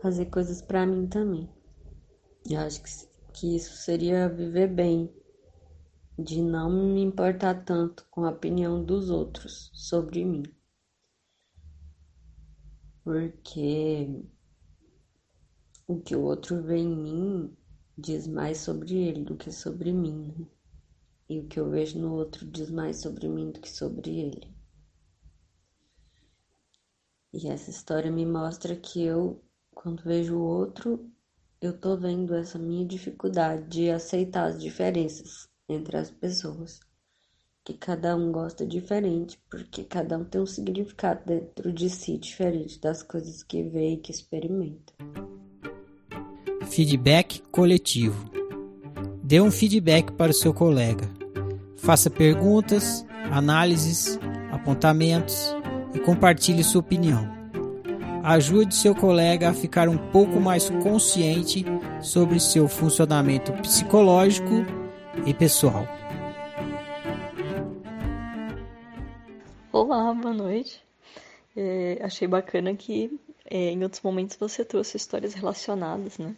Fazer 0.00 0.26
coisas 0.26 0.62
para 0.62 0.86
mim 0.86 1.06
também. 1.06 1.48
Eu 2.48 2.60
acho 2.60 2.82
que, 2.82 2.90
que 3.32 3.56
isso 3.56 3.76
seria 3.76 4.28
viver 4.28 4.68
bem, 4.68 5.10
de 6.22 6.42
não 6.42 6.70
me 6.70 7.00
importar 7.00 7.64
tanto 7.64 8.06
com 8.10 8.24
a 8.24 8.30
opinião 8.30 8.84
dos 8.84 9.08
outros 9.08 9.70
sobre 9.72 10.24
mim. 10.24 10.42
Porque 13.02 14.22
o 15.86 15.98
que 15.98 16.14
o 16.14 16.22
outro 16.22 16.62
vê 16.62 16.76
em 16.76 16.94
mim 16.94 17.56
diz 17.96 18.26
mais 18.26 18.58
sobre 18.58 18.96
ele 18.96 19.24
do 19.24 19.36
que 19.36 19.50
sobre 19.50 19.92
mim. 19.92 20.34
Né? 20.36 20.46
E 21.28 21.40
o 21.40 21.46
que 21.46 21.58
eu 21.58 21.70
vejo 21.70 21.98
no 21.98 22.14
outro 22.14 22.46
diz 22.46 22.70
mais 22.70 23.00
sobre 23.00 23.26
mim 23.26 23.50
do 23.50 23.60
que 23.60 23.70
sobre 23.70 24.20
ele. 24.20 24.54
E 27.32 27.48
essa 27.48 27.70
história 27.70 28.10
me 28.10 28.26
mostra 28.26 28.76
que 28.76 29.02
eu, 29.02 29.42
quando 29.70 30.02
vejo 30.02 30.36
o 30.36 30.42
outro, 30.42 31.10
eu 31.60 31.78
tô 31.78 31.96
vendo 31.96 32.34
essa 32.34 32.58
minha 32.58 32.84
dificuldade 32.84 33.68
de 33.68 33.90
aceitar 33.90 34.46
as 34.46 34.60
diferenças 34.60 35.49
entre 35.72 35.96
as 35.96 36.10
pessoas. 36.10 36.80
Que 37.64 37.74
cada 37.74 38.16
um 38.16 38.32
gosta 38.32 38.66
diferente, 38.66 39.38
porque 39.50 39.84
cada 39.84 40.18
um 40.18 40.24
tem 40.24 40.40
um 40.40 40.46
significado 40.46 41.20
dentro 41.26 41.72
de 41.72 41.88
si 41.90 42.16
diferente 42.16 42.80
das 42.80 43.02
coisas 43.02 43.42
que 43.42 43.62
vê 43.62 43.92
e 43.92 43.96
que 43.98 44.10
experimenta. 44.10 44.92
Feedback 46.68 47.42
coletivo. 47.50 48.30
Dê 49.22 49.40
um 49.40 49.50
feedback 49.50 50.12
para 50.12 50.30
o 50.30 50.34
seu 50.34 50.54
colega. 50.54 51.08
Faça 51.76 52.08
perguntas, 52.10 53.04
análises, 53.30 54.18
apontamentos 54.50 55.54
e 55.94 56.00
compartilhe 56.00 56.64
sua 56.64 56.80
opinião. 56.80 57.28
Ajude 58.22 58.74
seu 58.74 58.94
colega 58.94 59.50
a 59.50 59.54
ficar 59.54 59.88
um 59.88 59.96
pouco 59.96 60.40
mais 60.40 60.68
consciente 60.68 61.64
sobre 62.00 62.38
seu 62.40 62.68
funcionamento 62.68 63.52
psicológico 63.54 64.79
e 65.26 65.34
pessoal. 65.34 65.86
Olá, 69.72 70.12
boa 70.14 70.34
noite. 70.34 70.82
É, 71.56 71.98
achei 72.02 72.28
bacana 72.28 72.74
que 72.74 73.20
é, 73.44 73.70
em 73.70 73.82
outros 73.82 74.02
momentos 74.02 74.36
você 74.36 74.64
trouxe 74.64 74.96
histórias 74.96 75.34
relacionadas 75.34 76.18
né, 76.18 76.34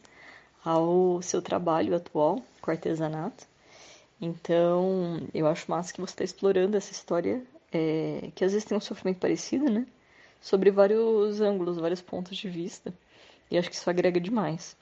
ao 0.65 1.21
seu 1.23 1.43
trabalho 1.43 1.95
atual 1.95 2.43
com 2.61 2.71
artesanato. 2.71 3.47
Então, 4.21 5.21
eu 5.35 5.47
acho 5.47 5.71
massa 5.71 5.93
que 5.93 6.01
você 6.01 6.13
está 6.13 6.25
explorando 6.25 6.77
essa 6.77 6.93
história, 6.93 7.43
é, 7.73 8.31
que 8.35 8.45
às 8.45 8.53
vezes 8.53 8.65
tem 8.65 8.77
um 8.77 8.81
sofrimento 8.81 9.19
parecido, 9.19 9.69
né? 9.69 9.87
Sobre 10.41 10.71
vários 10.71 11.41
ângulos, 11.41 11.79
vários 11.79 12.01
pontos 12.01 12.37
de 12.37 12.49
vista. 12.49 12.95
E 13.51 13.59
acho 13.59 13.69
que 13.69 13.75
isso 13.77 13.91
agrega 13.91 14.21
demais. 14.21 14.77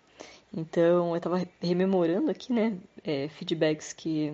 Então, 0.55 1.11
eu 1.11 1.17
estava 1.17 1.47
rememorando 1.61 2.31
aqui, 2.31 2.53
né? 2.53 2.77
É, 3.05 3.29
feedbacks 3.29 3.93
que, 3.93 4.33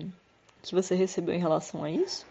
que 0.61 0.73
você 0.73 0.95
recebeu 0.95 1.33
em 1.33 1.39
relação 1.39 1.83
a 1.83 1.91
isso. 1.91 2.25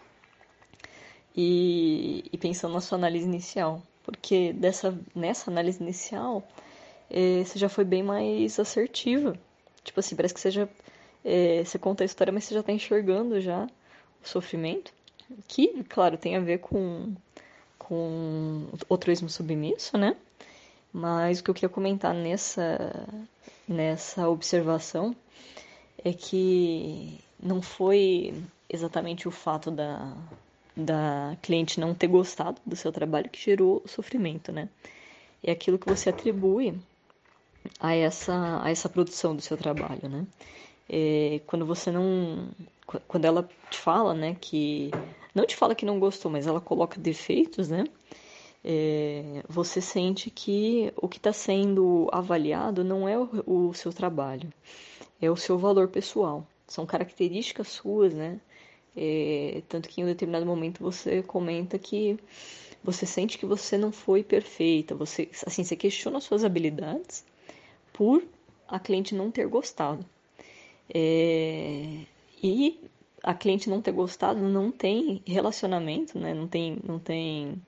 E, 1.35 2.25
e 2.31 2.37
pensando 2.37 2.73
na 2.73 2.81
sua 2.81 2.97
análise 2.97 3.25
inicial. 3.25 3.81
Porque 4.03 4.53
dessa, 4.53 4.97
nessa 5.15 5.49
análise 5.51 5.81
inicial, 5.81 6.43
é, 7.09 7.43
você 7.43 7.57
já 7.59 7.69
foi 7.69 7.85
bem 7.85 8.03
mais 8.03 8.59
assertiva. 8.59 9.37
Tipo 9.83 9.99
assim, 9.99 10.15
parece 10.15 10.33
que 10.33 10.39
você 10.39 10.51
já 10.51 10.67
é, 11.23 11.63
você 11.63 11.77
conta 11.77 12.03
a 12.03 12.05
história, 12.05 12.31
mas 12.31 12.45
você 12.45 12.53
já 12.53 12.61
está 12.61 12.71
enxergando 12.71 13.41
já 13.41 13.67
o 14.23 14.27
sofrimento, 14.27 14.93
que, 15.47 15.83
claro, 15.83 16.17
tem 16.17 16.37
a 16.37 16.39
ver 16.39 16.59
com, 16.59 17.13
com 17.77 18.69
o 18.71 18.93
altruísmo 18.93 19.29
submisso, 19.29 19.97
né? 19.97 20.15
Mas 20.97 21.39
o 21.39 21.43
que 21.43 21.51
eu 21.51 21.53
queria 21.53 21.69
comentar 21.69 22.13
nessa, 22.13 23.07
nessa 23.67 24.27
observação 24.29 25.15
é 26.03 26.11
que 26.11 27.19
não 27.39 27.61
foi 27.61 28.33
exatamente 28.69 29.27
o 29.27 29.31
fato 29.31 29.69
da, 29.69 30.15
da 30.75 31.37
cliente 31.41 31.79
não 31.79 31.93
ter 31.93 32.07
gostado 32.07 32.59
do 32.65 32.75
seu 32.75 32.91
trabalho 32.91 33.29
que 33.29 33.39
gerou 33.39 33.81
o 33.85 33.87
sofrimento, 33.87 34.51
né? 34.51 34.69
É 35.43 35.51
aquilo 35.51 35.77
que 35.77 35.87
você 35.87 36.09
atribui 36.09 36.73
a 37.79 37.93
essa, 37.95 38.59
a 38.63 38.71
essa 38.71 38.89
produção 38.89 39.35
do 39.35 39.41
seu 39.41 39.55
trabalho, 39.55 40.09
né? 40.09 40.25
é, 40.89 41.41
quando 41.45 41.65
você 41.65 41.91
não. 41.91 42.49
Quando 43.07 43.25
ela 43.25 43.47
te 43.69 43.77
fala, 43.77 44.13
né, 44.13 44.35
que. 44.39 44.91
Não 45.35 45.45
te 45.45 45.55
fala 45.55 45.75
que 45.75 45.85
não 45.85 45.99
gostou, 45.99 46.31
mas 46.31 46.47
ela 46.47 46.61
coloca 46.61 46.99
defeitos, 46.99 47.69
né? 47.69 47.83
É, 48.63 49.43
você 49.47 49.79
sente 49.79 50.29
que 50.29 50.91
o 50.97 51.07
que 51.07 51.17
está 51.17 51.31
sendo 51.31 52.09
avaliado 52.11 52.83
não 52.83 53.07
é 53.07 53.17
o, 53.17 53.29
o, 53.45 53.73
seu 53.73 53.93
trabalho, 53.93 54.51
é 55.21 55.29
o 55.29 55.35
seu 55.35 55.57
valor 55.57 55.87
pessoal. 55.87 56.45
São 56.67 56.85
características 56.85 57.69
suas, 57.69 58.13
né? 58.13 58.39
É, 58.95 59.61
tanto 59.69 59.87
que 59.87 60.01
em 60.01 60.03
um 60.03 60.07
determinado 60.07 60.45
momento 60.45 60.79
você 60.83 61.21
comenta 61.21 61.77
que 61.77 62.19
você 62.83 63.05
sente 63.05 63.37
que 63.37 63.45
você 63.45 63.77
não 63.77 63.91
foi 63.91 64.23
perfeita, 64.23 64.95
você, 64.95 65.29
assim, 65.45 65.63
você 65.63 65.75
questiona 65.75 66.19
suas 66.19 66.43
habilidades 66.43 67.25
por 67.93 68.23
a 68.67 68.79
cliente 68.79 69.15
não 69.15 69.31
ter 69.31 69.47
gostado. 69.47 70.05
É, 70.93 72.05
e 72.41 72.79
a 73.23 73.33
cliente 73.33 73.69
não 73.69 73.81
ter 73.81 73.91
gostado 73.91 74.39
não 74.39 74.71
tem 74.71 75.21
relacionamento, 75.25 76.17
né? 76.17 76.33
não, 76.33 76.47
tem, 76.47 76.77
não 76.83 76.99
tem 76.99 77.61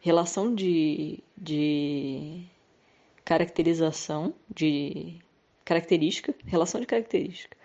relação 0.00 0.54
de, 0.54 1.22
de 1.36 2.44
caracterização, 3.24 4.34
de 4.52 5.18
característica, 5.64 6.34
relação 6.46 6.80
de 6.80 6.86
característica 6.86 7.56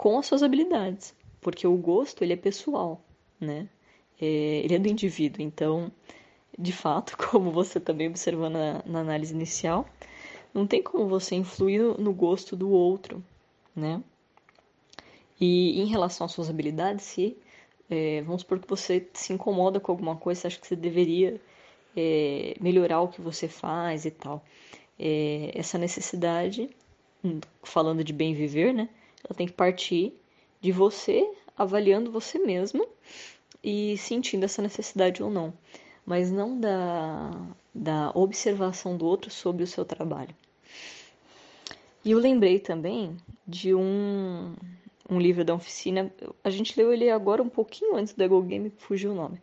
com 0.00 0.18
as 0.18 0.24
suas 0.24 0.42
habilidades, 0.42 1.14
porque 1.42 1.66
o 1.66 1.76
gosto 1.76 2.24
ele 2.24 2.32
é 2.32 2.36
pessoal, 2.36 3.02
né? 3.38 3.68
É, 4.18 4.24
ele 4.64 4.74
é 4.74 4.78
do 4.78 4.88
indivíduo, 4.88 5.42
então, 5.42 5.92
de 6.58 6.72
fato, 6.72 7.16
como 7.28 7.50
você 7.50 7.78
também 7.78 8.08
observou 8.08 8.48
na, 8.48 8.82
na 8.86 9.00
análise 9.00 9.34
inicial, 9.34 9.86
não 10.54 10.66
tem 10.66 10.82
como 10.82 11.06
você 11.06 11.34
influir 11.34 11.82
no, 11.98 12.14
gosto 12.14 12.56
do 12.56 12.70
outro, 12.70 13.22
né? 13.76 14.02
E 15.38 15.80
em 15.82 15.86
relação 15.86 16.24
às 16.24 16.32
suas 16.32 16.48
habilidades, 16.48 17.04
se 17.04 17.36
é, 17.90 18.22
vamos 18.22 18.40
supor 18.40 18.58
que 18.58 18.68
você 18.68 19.06
se 19.12 19.34
incomoda 19.34 19.78
com 19.80 19.92
alguma 19.92 20.16
coisa, 20.16 20.48
acha 20.48 20.58
que 20.58 20.66
você 20.66 20.76
deveria 20.76 21.40
é, 21.96 22.54
melhorar 22.60 23.00
o 23.00 23.08
que 23.08 23.20
você 23.20 23.48
faz 23.48 24.04
e 24.04 24.10
tal. 24.10 24.44
É, 24.98 25.50
essa 25.54 25.78
necessidade, 25.78 26.70
hum, 27.24 27.40
falando 27.62 28.04
de 28.04 28.12
bem 28.12 28.34
viver, 28.34 28.72
né? 28.72 28.88
Ela 29.24 29.36
tem 29.36 29.46
que 29.46 29.52
partir 29.52 30.12
de 30.60 30.72
você 30.72 31.28
avaliando 31.56 32.10
você 32.10 32.38
mesmo 32.38 32.86
e 33.62 33.96
sentindo 33.98 34.44
essa 34.44 34.62
necessidade 34.62 35.22
ou 35.22 35.30
não, 35.30 35.52
mas 36.06 36.30
não 36.30 36.58
da, 36.58 37.30
da 37.74 38.10
observação 38.14 38.96
do 38.96 39.06
outro 39.06 39.30
sobre 39.30 39.62
o 39.62 39.66
seu 39.66 39.84
trabalho. 39.84 40.34
E 42.04 42.12
eu 42.12 42.18
lembrei 42.18 42.58
também 42.58 43.16
de 43.46 43.74
um, 43.74 44.54
um 45.08 45.20
livro 45.20 45.44
da 45.44 45.54
oficina. 45.54 46.10
A 46.42 46.48
gente 46.48 46.78
leu 46.78 46.92
ele 46.92 47.10
agora 47.10 47.42
um 47.42 47.48
pouquinho 47.48 47.96
antes 47.96 48.14
do 48.14 48.22
Ego 48.22 48.40
Game, 48.42 48.72
fugiu 48.78 49.12
o 49.12 49.14
nome. 49.14 49.40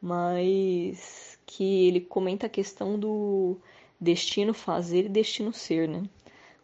Mas 0.00 1.38
que 1.50 1.88
ele 1.88 2.00
comenta 2.00 2.46
a 2.46 2.48
questão 2.48 2.96
do 2.96 3.58
destino 4.00 4.54
fazer 4.54 5.06
e 5.06 5.08
destino 5.08 5.52
ser, 5.52 5.88
né? 5.88 6.04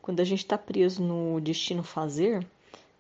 Quando 0.01 0.21
a 0.21 0.25
gente 0.25 0.45
está 0.45 0.57
preso 0.57 1.03
no 1.03 1.41
destino 1.41 1.83
fazer, 1.83 2.47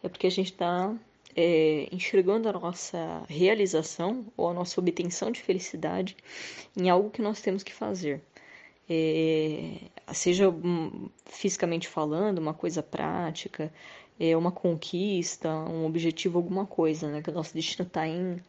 é 0.02 0.08
porque 0.08 0.26
a 0.26 0.30
gente 0.30 0.50
está 0.50 0.92
é, 1.36 1.88
enxergando 1.92 2.48
a 2.48 2.52
nossa 2.52 3.22
realização 3.28 4.26
ou 4.36 4.48
a 4.48 4.52
nossa 4.52 4.80
obtenção 4.80 5.30
de 5.30 5.40
felicidade 5.40 6.16
em 6.76 6.90
algo 6.90 7.08
que 7.08 7.22
nós 7.22 7.40
temos 7.40 7.62
que 7.62 7.72
fazer. 7.72 8.20
É, 8.90 9.76
seja 10.12 10.48
hum, 10.50 11.08
fisicamente 11.26 11.86
falando, 11.86 12.38
uma 12.38 12.54
coisa 12.54 12.82
prática, 12.82 13.72
é, 14.18 14.36
uma 14.36 14.50
conquista, 14.50 15.48
um 15.54 15.86
objetivo, 15.86 16.36
alguma 16.36 16.66
coisa, 16.66 17.08
né? 17.08 17.22
Que 17.22 17.30
o 17.30 17.34
nosso 17.34 17.54
destino 17.54 17.86
está 17.86 18.08
em, 18.08 18.42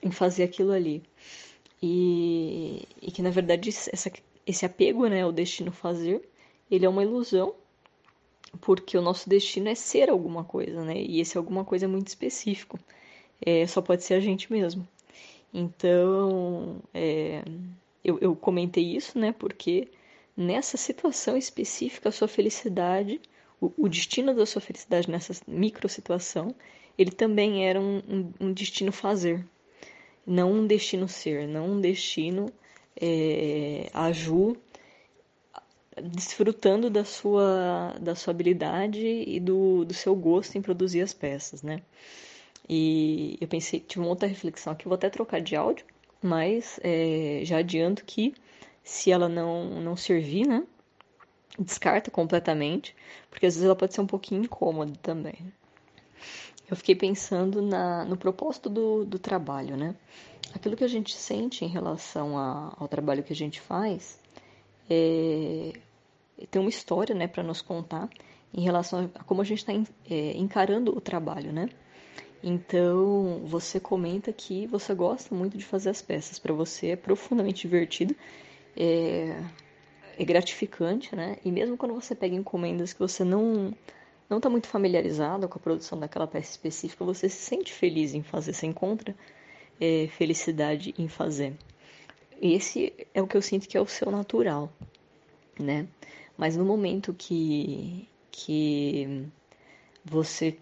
em 0.00 0.10
fazer 0.12 0.44
aquilo 0.44 0.70
ali. 0.70 1.02
E, 1.82 2.86
e 3.00 3.10
que, 3.10 3.22
na 3.22 3.30
verdade, 3.30 3.70
essa, 3.70 4.12
esse 4.46 4.66
apego 4.66 5.06
né, 5.06 5.22
ao 5.22 5.32
destino 5.32 5.72
fazer, 5.72 6.28
ele 6.70 6.84
é 6.84 6.88
uma 6.88 7.02
ilusão, 7.02 7.54
porque 8.60 8.96
o 8.98 9.02
nosso 9.02 9.28
destino 9.28 9.68
é 9.68 9.74
ser 9.74 10.10
alguma 10.10 10.44
coisa, 10.44 10.84
né? 10.84 11.00
E 11.00 11.20
esse 11.20 11.38
alguma 11.38 11.64
coisa 11.64 11.86
é 11.86 11.88
muito 11.88 12.08
específico. 12.08 12.78
É, 13.40 13.66
só 13.66 13.80
pode 13.80 14.04
ser 14.04 14.14
a 14.14 14.20
gente 14.20 14.52
mesmo. 14.52 14.86
Então, 15.54 16.82
é, 16.92 17.42
eu, 18.04 18.18
eu 18.20 18.36
comentei 18.36 18.96
isso, 18.96 19.18
né? 19.18 19.32
Porque 19.32 19.88
nessa 20.36 20.76
situação 20.76 21.36
específica, 21.36 22.08
a 22.08 22.12
sua 22.12 22.28
felicidade 22.28 23.20
o, 23.60 23.72
o 23.76 23.88
destino 23.88 24.34
da 24.34 24.46
sua 24.46 24.60
felicidade 24.60 25.10
nessa 25.10 25.34
micro 25.46 25.88
situação, 25.88 26.54
ele 26.96 27.10
também 27.10 27.66
era 27.66 27.80
um, 27.80 27.98
um, 28.08 28.32
um 28.40 28.52
destino 28.52 28.90
fazer, 28.90 29.44
não 30.30 30.52
um 30.52 30.66
destino 30.66 31.08
ser, 31.08 31.48
não 31.48 31.72
um 31.72 31.80
destino 31.80 32.52
é, 33.00 33.90
a 33.92 34.12
Ju 34.12 34.56
desfrutando 36.00 36.88
da 36.88 37.04
sua, 37.04 37.96
da 38.00 38.14
sua 38.14 38.30
habilidade 38.30 39.04
e 39.04 39.40
do, 39.40 39.84
do 39.84 39.92
seu 39.92 40.14
gosto 40.14 40.56
em 40.56 40.62
produzir 40.62 41.02
as 41.02 41.12
peças, 41.12 41.62
né? 41.62 41.82
E 42.68 43.36
eu 43.40 43.48
pensei, 43.48 43.80
tive 43.80 44.00
uma 44.00 44.08
outra 44.08 44.28
reflexão 44.28 44.72
aqui, 44.72 44.84
vou 44.84 44.94
até 44.94 45.10
trocar 45.10 45.40
de 45.40 45.56
áudio, 45.56 45.84
mas 46.22 46.78
é, 46.82 47.40
já 47.42 47.58
adianto 47.58 48.04
que 48.04 48.32
se 48.84 49.10
ela 49.10 49.28
não, 49.28 49.80
não 49.80 49.96
servir, 49.96 50.46
né? 50.46 50.64
Descarta 51.58 52.10
completamente, 52.10 52.94
porque 53.28 53.46
às 53.46 53.54
vezes 53.54 53.66
ela 53.66 53.76
pode 53.76 53.92
ser 53.94 54.00
um 54.00 54.06
pouquinho 54.06 54.44
incômoda 54.44 54.92
também. 55.02 55.52
Eu 56.70 56.76
fiquei 56.76 56.94
pensando 56.94 57.60
na, 57.60 58.04
no 58.04 58.16
propósito 58.16 58.68
do, 58.68 59.04
do 59.04 59.18
trabalho, 59.18 59.76
né? 59.76 59.94
Aquilo 60.54 60.76
que 60.76 60.84
a 60.84 60.88
gente 60.88 61.16
sente 61.16 61.64
em 61.64 61.68
relação 61.68 62.38
a, 62.38 62.74
ao 62.78 62.86
trabalho 62.86 63.24
que 63.24 63.32
a 63.32 63.36
gente 63.36 63.60
faz 63.60 64.20
é, 64.88 65.72
tem 66.50 66.60
uma 66.60 66.68
história, 66.68 67.14
né, 67.14 67.26
para 67.26 67.42
nos 67.42 67.62
contar 67.62 68.08
em 68.52 68.62
relação 68.62 69.10
a 69.14 69.24
como 69.24 69.40
a 69.40 69.44
gente 69.44 69.58
está 69.58 69.72
é, 70.08 70.36
encarando 70.36 70.96
o 70.96 71.00
trabalho, 71.00 71.52
né? 71.52 71.68
Então, 72.42 73.42
você 73.44 73.78
comenta 73.78 74.32
que 74.32 74.66
você 74.66 74.94
gosta 74.94 75.34
muito 75.34 75.58
de 75.58 75.64
fazer 75.64 75.90
as 75.90 76.00
peças, 76.00 76.38
para 76.38 76.54
você 76.54 76.88
é 76.88 76.96
profundamente 76.96 77.62
divertido, 77.62 78.16
é, 78.76 79.42
é 80.18 80.24
gratificante, 80.24 81.14
né? 81.14 81.36
E 81.44 81.52
mesmo 81.52 81.76
quando 81.76 81.94
você 81.94 82.14
pega 82.14 82.34
encomendas 82.34 82.92
que 82.92 82.98
você 82.98 83.24
não 83.24 83.74
não 84.30 84.36
está 84.38 84.48
muito 84.48 84.68
familiarizado 84.68 85.48
com 85.48 85.58
a 85.58 85.60
produção 85.60 85.98
daquela 85.98 86.26
peça 86.26 86.52
específica, 86.52 87.04
você 87.04 87.28
se 87.28 87.42
sente 87.42 87.72
feliz 87.72 88.14
em 88.14 88.22
fazer, 88.22 88.52
você 88.52 88.66
encontra 88.66 89.14
é, 89.80 90.06
felicidade 90.06 90.94
em 90.96 91.08
fazer. 91.08 91.54
Esse 92.40 92.94
é 93.12 93.20
o 93.20 93.26
que 93.26 93.36
eu 93.36 93.42
sinto 93.42 93.68
que 93.68 93.76
é 93.76 93.80
o 93.80 93.86
seu 93.86 94.10
natural, 94.10 94.72
né? 95.58 95.88
Mas 96.38 96.56
no 96.56 96.64
momento 96.64 97.12
que, 97.12 98.08
que 98.30 99.26
você 100.04 100.56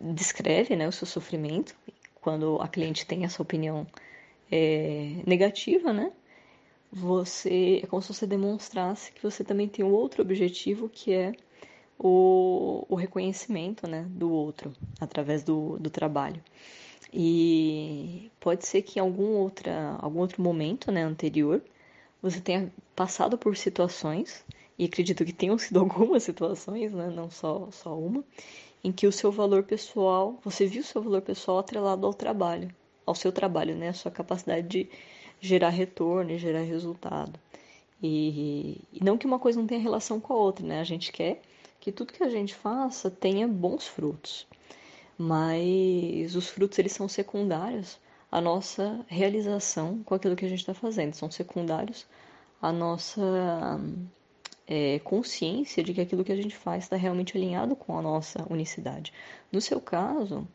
descreve 0.00 0.74
né, 0.74 0.88
o 0.88 0.92
seu 0.92 1.06
sofrimento, 1.06 1.76
quando 2.20 2.60
a 2.60 2.66
cliente 2.66 3.06
tem 3.06 3.24
essa 3.24 3.42
opinião 3.42 3.86
é, 4.50 5.22
negativa, 5.26 5.92
né? 5.92 6.10
Você 6.90 7.80
é 7.82 7.86
como 7.86 8.00
se 8.00 8.14
você 8.14 8.26
demonstrasse 8.26 9.12
que 9.12 9.22
você 9.22 9.44
também 9.44 9.68
tem 9.68 9.84
um 9.84 9.92
outro 9.92 10.22
objetivo 10.22 10.88
que 10.88 11.12
é 11.12 11.32
o, 11.98 12.86
o 12.88 12.94
reconhecimento 12.94 13.88
né, 13.88 14.06
do 14.08 14.30
outro 14.30 14.72
através 15.00 15.42
do, 15.42 15.78
do 15.78 15.90
trabalho. 15.90 16.42
E 17.12 18.30
pode 18.38 18.66
ser 18.66 18.82
que 18.82 18.98
em 18.98 19.02
algum, 19.02 19.36
outra, 19.36 19.96
algum 20.00 20.20
outro 20.20 20.42
momento 20.42 20.92
né, 20.92 21.02
anterior 21.02 21.62
você 22.22 22.40
tenha 22.40 22.72
passado 22.94 23.38
por 23.38 23.56
situações 23.56 24.44
e 24.78 24.84
acredito 24.84 25.24
que 25.24 25.32
tenham 25.32 25.58
sido 25.58 25.80
algumas 25.80 26.22
situações, 26.22 26.92
né, 26.92 27.08
não 27.08 27.30
só, 27.30 27.68
só 27.70 27.98
uma, 27.98 28.24
em 28.84 28.92
que 28.92 29.06
o 29.06 29.12
seu 29.12 29.32
valor 29.32 29.64
pessoal, 29.64 30.38
você 30.44 30.66
viu 30.66 30.82
o 30.82 30.84
seu 30.84 31.02
valor 31.02 31.22
pessoal 31.22 31.58
atrelado 31.58 32.06
ao 32.06 32.14
trabalho, 32.14 32.74
ao 33.06 33.14
seu 33.14 33.32
trabalho, 33.32 33.74
né, 33.74 33.88
a 33.88 33.94
sua 33.94 34.10
capacidade 34.10 34.68
de 34.68 34.90
gerar 35.40 35.70
retorno 35.70 36.30
e 36.32 36.38
gerar 36.38 36.60
resultado. 36.60 37.38
E, 38.02 38.80
e 38.92 39.02
não 39.02 39.18
que 39.18 39.26
uma 39.26 39.38
coisa 39.38 39.58
não 39.58 39.66
tenha 39.66 39.80
relação 39.80 40.20
com 40.20 40.32
a 40.32 40.36
outra, 40.36 40.64
né? 40.64 40.80
A 40.80 40.84
gente 40.84 41.10
quer 41.10 41.42
que 41.80 41.92
tudo 41.92 42.12
que 42.12 42.22
a 42.22 42.28
gente 42.28 42.54
faça 42.54 43.10
tenha 43.10 43.46
bons 43.46 43.86
frutos. 43.86 44.46
Mas 45.16 46.34
os 46.36 46.48
frutos 46.48 46.78
eles 46.78 46.92
são 46.92 47.08
secundários 47.08 47.98
à 48.30 48.40
nossa 48.40 49.04
realização 49.08 50.02
com 50.04 50.14
aquilo 50.14 50.36
que 50.36 50.44
a 50.44 50.48
gente 50.48 50.60
está 50.60 50.74
fazendo, 50.74 51.14
são 51.14 51.30
secundários 51.30 52.06
à 52.60 52.72
nossa 52.72 53.80
é, 54.66 54.98
consciência 55.00 55.82
de 55.82 55.94
que 55.94 56.00
aquilo 56.00 56.24
que 56.24 56.32
a 56.32 56.36
gente 56.36 56.54
faz 56.54 56.84
está 56.84 56.96
realmente 56.96 57.36
alinhado 57.36 57.74
com 57.74 57.98
a 57.98 58.02
nossa 58.02 58.46
unicidade. 58.50 59.12
No 59.50 59.60
seu 59.60 59.80
caso, 59.80 60.46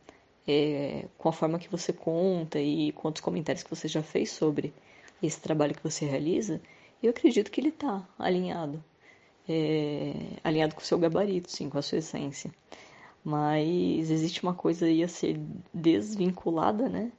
é, 0.48 1.08
com 1.18 1.30
a 1.30 1.34
forma 1.34 1.58
que 1.58 1.70
você 1.70 1.92
conta 1.92 2.60
e 2.60 2.92
com 2.92 3.10
os 3.10 3.20
comentários 3.20 3.64
que 3.64 3.70
você 3.70 3.88
já 3.88 4.04
fez 4.04 4.32
sobre 4.32 4.74
esse 5.22 5.42
trabalho 5.42 5.74
que 5.74 5.84
você 5.84 6.06
realiza, 6.06 6.62
eu 7.02 7.10
acredito 7.10 7.50
que 7.50 7.60
ele 7.60 7.70
está 7.70 8.08
alinhado. 8.20 8.84
É, 9.48 10.14
alinhado 10.44 10.76
com 10.76 10.82
o 10.82 10.86
seu 10.86 10.98
gabarito, 10.98 11.52
sim, 11.52 11.70
com 11.70 11.78
a 11.78 11.82
sua 11.82 11.98
essência. 11.98 12.52
Mas 13.24 14.10
existe 14.12 14.44
uma 14.44 14.54
coisa 14.54 14.86
aí 14.86 15.04
a 15.04 15.08
ser 15.08 15.40
desvinculada, 15.74 16.90
né? 16.90 17.12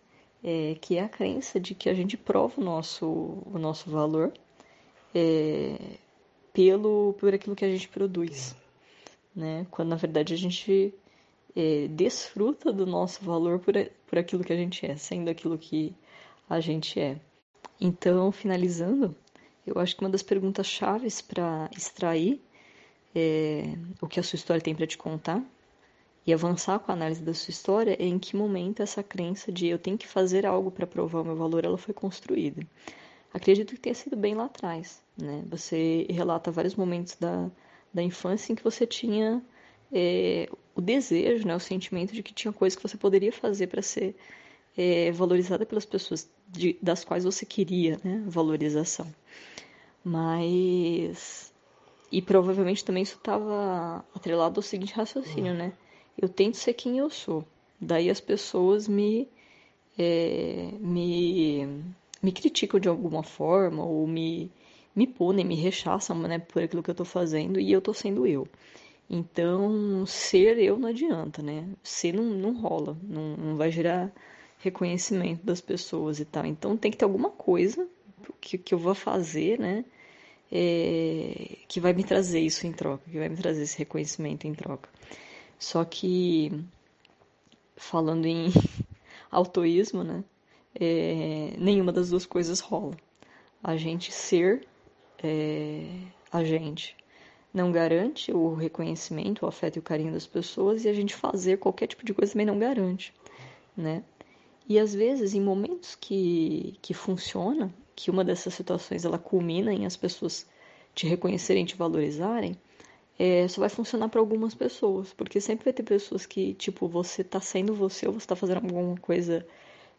É, 0.43 0.77
que 0.81 0.97
é 0.99 1.03
a 1.03 1.09
crença 1.09 1.59
de 1.59 1.75
que 1.75 1.89
a 1.89 1.95
gente 1.95 2.17
prova 2.17 2.61
o 2.61 2.65
nosso, 2.65 3.07
o 3.07 3.59
nosso 3.59 3.91
valor 3.91 4.33
é, 5.15 5.79
pelo 6.53 7.15
por 7.19 7.33
aquilo 7.33 7.57
que 7.57 7.65
a 7.65 7.71
gente 7.71 7.89
produz, 7.89 8.55
né? 9.35 9.67
Quando 9.71 9.89
na 9.89 9.97
verdade 9.97 10.35
a 10.35 10.37
gente 10.37 10.95
é, 11.57 11.89
desfruta 11.89 12.73
do 12.73 12.87
nosso 12.87 13.25
valor 13.25 13.59
por, 13.59 13.75
por 14.07 14.19
aquilo 14.19 14.45
que 14.45 14.53
a 14.53 14.57
gente 14.57 14.85
é, 14.85 14.97
sendo 14.97 15.31
aquilo 15.31 15.57
que 15.57 15.95
a 16.49 16.61
gente 16.61 17.01
é. 17.01 17.19
Então, 17.81 18.31
finalizando, 18.31 19.17
eu 19.67 19.79
acho 19.79 19.97
que 19.97 20.03
uma 20.03 20.11
das 20.11 20.23
perguntas 20.23 20.67
chaves 20.67 21.21
para 21.21 21.71
extrair 21.77 22.41
é, 23.15 23.75
o 24.01 24.07
que 24.07 24.19
a 24.19 24.23
sua 24.23 24.37
história 24.37 24.63
tem 24.63 24.75
para 24.75 24.87
te 24.87 24.99
contar 24.99 25.43
e 26.27 26.33
avançar 26.33 26.79
com 26.79 26.91
a 26.91 26.95
análise 26.95 27.23
da 27.23 27.35
sua 27.35 27.51
história 27.51 27.97
é 27.99 28.05
em 28.05 28.19
que 28.19 28.37
momento 28.37 28.83
essa 28.83 29.03
crença 29.03 29.53
de 29.53 29.67
eu 29.67 29.79
tenho 29.79 29.99
que 29.99 30.09
fazer 30.09 30.47
algo 30.47 30.71
para 30.71 30.87
provar 30.87 31.21
o 31.21 31.25
meu 31.25 31.37
valor 31.37 31.65
ela 31.65 31.79
foi 31.79 31.93
construída. 31.93 32.67
Acredito 33.33 33.75
que 33.75 33.81
tenha 33.81 33.95
sido 33.95 34.17
bem 34.17 34.35
lá 34.35 34.45
atrás, 34.45 35.03
né? 35.19 35.43
Você 35.51 36.07
relata 36.09 36.51
vários 36.51 36.77
momentos 36.77 37.17
da, 37.17 37.51
da 37.93 38.03
infância 38.03 38.53
em 38.53 38.57
que 38.57 38.65
você 38.65 38.87
tinha 38.87 39.43
é, 39.93 40.49
o 40.75 40.81
desejo, 40.81 41.47
né, 41.47 41.55
o 41.55 41.61
sentimento 41.61 42.13
de 42.13 42.23
que 42.23 42.33
tinha 42.33 42.53
coisas 42.53 42.77
que 42.77 42.83
você 42.83 42.97
poderia 42.97 43.33
fazer 43.33 43.67
para 43.67 43.83
ser 43.83 44.17
é, 44.77 45.13
valorizada 45.13 45.65
pelas 45.67 45.85
pessoas 45.85 46.29
de, 46.49 46.77
das 46.83 47.05
quais 47.05 47.25
você 47.25 47.45
queria 47.45 48.01
né, 48.03 48.23
valorização. 48.27 49.07
Mas. 50.05 51.53
E 52.13 52.23
provavelmente 52.23 52.85
também 52.85 53.03
isso 53.03 53.17
estava 53.17 54.05
atrelado 54.15 54.59
ao 54.59 54.63
seguinte 54.63 54.95
raciocínio, 54.95 55.55
né? 55.55 55.73
Eu 56.17 56.29
tento 56.29 56.57
ser 56.57 56.75
quem 56.75 56.99
eu 56.99 57.11
sou. 57.11 57.45
Daí 57.81 58.11
as 58.11 58.21
pessoas 58.21 58.89
me. 58.89 59.29
É, 59.97 60.71
me 60.81 61.85
me 62.25 62.33
criticam 62.33 62.81
de 62.81 62.89
alguma 62.89 63.23
forma 63.23 63.85
ou 63.85 64.07
me, 64.07 64.51
me 64.97 65.07
punem, 65.07 65.45
me 65.45 65.55
rechaçam 65.55 66.19
né, 66.21 66.39
por 66.39 66.63
aquilo 66.63 66.83
que 66.83 66.89
eu 66.89 66.95
estou 66.95 67.05
fazendo 67.05 67.61
e 67.61 67.71
eu 67.71 67.81
estou 67.81 67.93
sendo 67.93 68.27
eu. 68.27 68.49
Então, 69.11 70.07
ser 70.07 70.59
eu 70.59 70.79
não 70.79 70.89
adianta, 70.89 71.43
né? 71.43 71.69
Ser 71.83 72.15
não, 72.15 72.25
não 72.25 72.59
rola, 72.59 72.97
não, 73.03 73.37
não 73.37 73.57
vai 73.57 73.71
gerar 73.71 74.11
reconhecimento 74.59 75.45
das 75.45 75.61
pessoas 75.61 76.19
e 76.19 76.25
tal. 76.25 76.47
Então, 76.47 76.79
tem 76.79 76.91
que 76.91 76.97
ter 76.97 77.05
alguma 77.05 77.29
coisa 77.29 77.87
que, 78.41 78.59
que 78.59 78.75
eu 78.75 78.79
vou 78.79 78.95
fazer, 78.95 79.59
né? 79.59 79.85
É, 80.53 81.57
que 81.69 81.81
vai 81.81 81.93
me 81.93 82.05
trazer 82.05 82.41
isso 82.41 82.67
em 82.67 82.73
troca, 82.73 83.03
que 83.11 83.19
vai 83.19 83.29
me 83.29 83.37
trazer 83.37 83.63
esse 83.63 83.79
reconhecimento 83.79 84.47
em 84.47 84.55
troca. 84.55 84.89
Só 85.59 85.85
que, 85.85 86.53
falando 87.77 88.27
em 88.27 88.53
autoísmo, 89.31 90.05
né? 90.05 90.25
é, 90.75 91.55
nenhuma 91.59 91.93
das 91.93 92.11
duas 92.11 92.27
coisas 92.27 92.61
rola. 92.61 92.97
A 93.63 93.77
gente 93.77 94.13
ser 94.13 94.67
é, 95.23 95.87
a 96.31 96.45
gente 96.45 96.97
não 97.53 97.71
garante 97.71 98.33
o 98.33 98.55
reconhecimento, 98.55 99.45
o 99.45 99.49
afeto 99.49 99.77
e 99.77 99.79
o 99.79 99.83
carinho 99.83 100.13
das 100.13 100.27
pessoas 100.27 100.85
e 100.85 100.89
a 100.89 100.93
gente 100.93 101.15
fazer 101.15 101.59
qualquer 101.59 101.87
tipo 101.87 102.05
de 102.05 102.13
coisa 102.13 102.33
também 102.33 102.47
não 102.47 102.59
garante, 102.59 103.15
né? 103.77 104.03
E 104.69 104.79
às 104.79 104.95
vezes, 104.95 105.35
em 105.35 105.41
momentos 105.41 105.95
que, 105.95 106.77
que 106.81 106.95
funciona, 106.95 107.73
que 107.97 108.11
uma 108.11 108.25
dessas 108.25 108.55
situações 108.55 109.05
ela 109.05 109.19
culmina 109.19 109.73
em 109.73 109.87
as 109.87 109.97
pessoas 109.97 110.47
te 110.95 111.07
reconhecerem, 111.07 111.65
te 111.65 111.77
valorizarem, 111.77 112.57
é, 113.19 113.47
só 113.49 113.61
vai 113.61 113.69
funcionar 113.69 114.09
para 114.09 114.21
algumas 114.21 114.55
pessoas, 114.55 115.13
porque 115.13 115.41
sempre 115.41 115.65
vai 115.65 115.73
ter 115.73 115.83
pessoas 115.83 116.27
que, 116.27 116.55
tipo, 116.55 116.89
você 116.89 117.23
tá 117.23 117.41
sendo 117.41 117.75
você 117.75 118.07
ou 118.07 118.13
você 118.13 118.27
tá 118.27 118.35
fazendo 118.37 118.57
alguma 118.57 118.97
coisa 118.99 119.47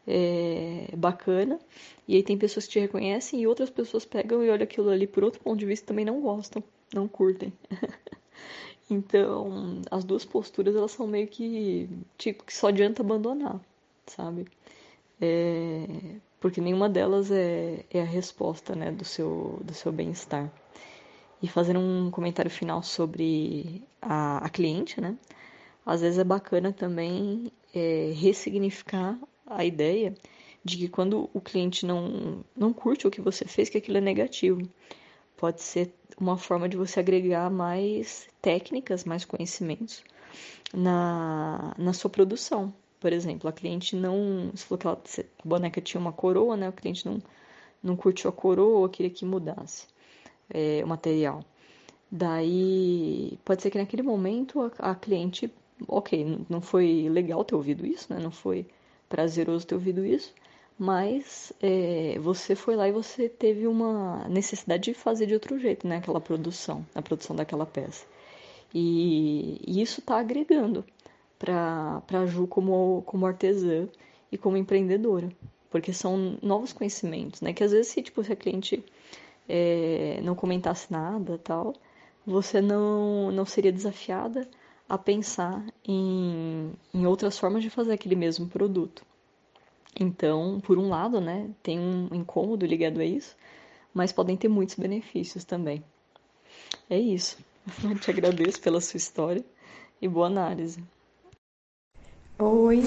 é, 0.08 0.88
bacana. 0.96 1.60
E 2.08 2.16
aí 2.16 2.24
tem 2.24 2.38
pessoas 2.38 2.66
que 2.66 2.74
te 2.74 2.80
reconhecem 2.80 3.42
e 3.42 3.48
outras 3.48 3.70
pessoas 3.70 4.06
pegam 4.06 4.44
e 4.44 4.50
olham 4.50 4.64
aquilo 4.64 4.90
ali 4.90 5.08
por 5.08 5.24
outro 5.24 5.40
ponto 5.42 5.58
de 5.58 5.66
vista 5.66 5.88
também 5.88 6.06
não 6.06 6.22
gostam, 6.22 6.64
não 6.94 7.08
curtem. 7.08 7.54
então, 8.90 9.82
as 9.90 10.04
duas 10.04 10.26
posturas 10.26 10.76
elas 10.76 10.92
são 10.92 11.08
meio 11.08 11.28
que 11.28 11.90
tipo 12.18 12.44
que 12.44 12.54
só 12.54 12.68
adianta 12.68 13.02
abandonar, 13.02 13.60
sabe? 14.08 14.46
É, 15.22 15.88
porque 16.46 16.62
nenhuma 16.62 16.88
delas 16.88 17.32
é, 17.32 17.84
é 17.90 18.04
a 18.04 18.06
resposta 18.06 18.76
né, 18.76 18.92
do 18.92 19.04
seu, 19.04 19.60
do 19.64 19.74
seu 19.74 19.92
bem-estar. 19.92 20.48
E 21.42 21.48
fazendo 21.48 21.80
um 21.80 22.12
comentário 22.12 22.52
final 22.52 22.84
sobre 22.84 23.82
a, 24.00 24.46
a 24.46 24.48
cliente, 24.48 25.02
né? 25.02 25.18
às 25.84 26.02
vezes 26.02 26.20
é 26.20 26.24
bacana 26.24 26.72
também 26.72 27.52
é, 27.74 28.14
ressignificar 28.16 29.18
a 29.48 29.66
ideia 29.66 30.14
de 30.64 30.78
que 30.78 30.88
quando 30.88 31.32
o 31.34 31.42
cliente 31.42 31.84
não, 31.84 32.46
não 32.56 32.72
curte 32.72 33.08
o 33.08 33.12
que 33.12 33.22
você 33.22 33.46
fez, 33.46 33.68
que 33.68 33.80
aquilo 33.80 33.98
é 33.98 34.02
negativo. 34.02 34.62
Pode 35.36 35.64
ser 35.64 35.96
uma 36.16 36.38
forma 36.38 36.70
de 36.70 36.78
você 36.78 37.00
agregar 37.00 37.50
mais 37.50 38.28
técnicas, 38.40 39.04
mais 39.04 39.26
conhecimentos 39.26 40.04
na, 40.72 41.74
na 41.76 41.92
sua 41.92 42.12
produção. 42.12 42.72
Por 43.06 43.14
exemplo, 43.14 43.48
a 43.48 43.54
cliente 43.54 43.96
não. 43.96 44.50
Você 44.52 44.66
falou 44.66 44.80
que 44.80 44.88
ela, 44.88 45.00
a 45.38 45.48
boneca 45.48 45.80
tinha 45.80 46.02
uma 46.02 46.12
coroa, 46.12 46.58
né? 46.58 46.68
O 46.68 46.74
cliente 46.74 47.06
não, 47.06 47.22
não 47.84 47.96
curtiu 47.96 48.32
a 48.32 48.34
coroa, 48.34 48.90
queria 48.90 49.12
que 49.12 49.24
mudasse 49.24 49.86
é, 50.50 50.84
o 50.84 50.88
material. 50.88 51.46
Daí, 52.10 53.38
pode 53.46 53.62
ser 53.62 53.70
que 53.70 53.78
naquele 53.78 54.02
momento 54.02 54.60
a, 54.80 54.90
a 54.90 54.96
cliente, 54.96 55.54
ok, 55.88 56.48
não 56.50 56.62
foi 56.62 57.08
legal 57.08 57.46
ter 57.46 57.54
ouvido 57.54 57.86
isso, 57.86 58.12
né? 58.12 58.20
Não 58.20 58.32
foi 58.32 58.66
prazeroso 59.08 59.68
ter 59.68 59.76
ouvido 59.76 60.04
isso, 60.04 60.34
mas 60.76 61.54
é, 61.62 62.18
você 62.20 62.56
foi 62.56 62.76
lá 62.76 62.88
e 62.90 62.92
você 62.92 63.30
teve 63.30 63.68
uma 63.68 64.28
necessidade 64.28 64.86
de 64.86 64.96
fazer 64.96 65.28
de 65.28 65.36
outro 65.36 65.60
jeito, 65.60 65.88
né? 65.88 65.98
Aquela 65.98 66.20
produção, 66.20 66.84
a 66.96 67.04
produção 67.04 67.36
daquela 67.36 67.68
peça. 67.68 68.04
E, 68.74 69.62
e 69.64 69.80
isso 69.80 70.00
está 70.00 70.18
agregando 70.18 70.84
para 71.40 72.02
a 72.12 72.26
Ju 72.26 72.48
como, 72.48 73.04
como 73.06 73.26
artesã 73.26 73.88
e 74.32 74.38
como 74.38 74.58
empreendedora, 74.58 75.30
porque 75.70 75.94
são 75.94 76.38
novos 76.42 76.74
conhecimentos, 76.74 77.42
né? 77.42 77.54
Que 77.54 77.64
às 77.64 77.72
vezes 77.72 77.88
se, 77.88 78.02
tipo, 78.02 78.24
se 78.24 78.32
a 78.32 78.36
cliente 78.36 78.84
é, 79.48 80.20
não 80.24 80.36
comentasse 80.36 80.92
nada 80.92 81.38
tal, 81.38 81.74
você 82.26 82.62
não, 82.62 83.32
não 83.32 83.46
seria 83.46 83.72
desafiada 83.72 84.48
a 84.88 84.98
pensar 84.98 85.66
em, 85.84 86.72
em 86.94 87.06
outras 87.06 87.38
formas 87.38 87.64
de 87.64 87.70
fazer 87.70 87.94
aquele 87.94 88.16
mesmo 88.16 88.48
produto. 88.48 89.06
Então, 90.00 90.60
por 90.62 90.78
um 90.78 90.90
lado, 90.90 91.22
né, 91.22 91.50
tem 91.64 91.80
um 91.80 92.10
incômodo 92.14 92.66
ligado 92.66 93.00
a 93.00 93.06
isso, 93.06 93.36
mas 93.94 94.12
podem 94.12 94.36
ter 94.36 94.50
muitos 94.50 94.76
benefícios 94.76 95.44
também. 95.44 95.84
É 96.90 97.00
isso. 97.00 97.38
Eu 97.84 97.98
te 97.98 98.12
agradeço 98.12 98.62
pela 98.62 98.82
sua 98.82 98.98
história 98.98 99.44
e 100.02 100.08
boa 100.08 100.28
análise. 100.28 100.84
Oi, 102.40 102.84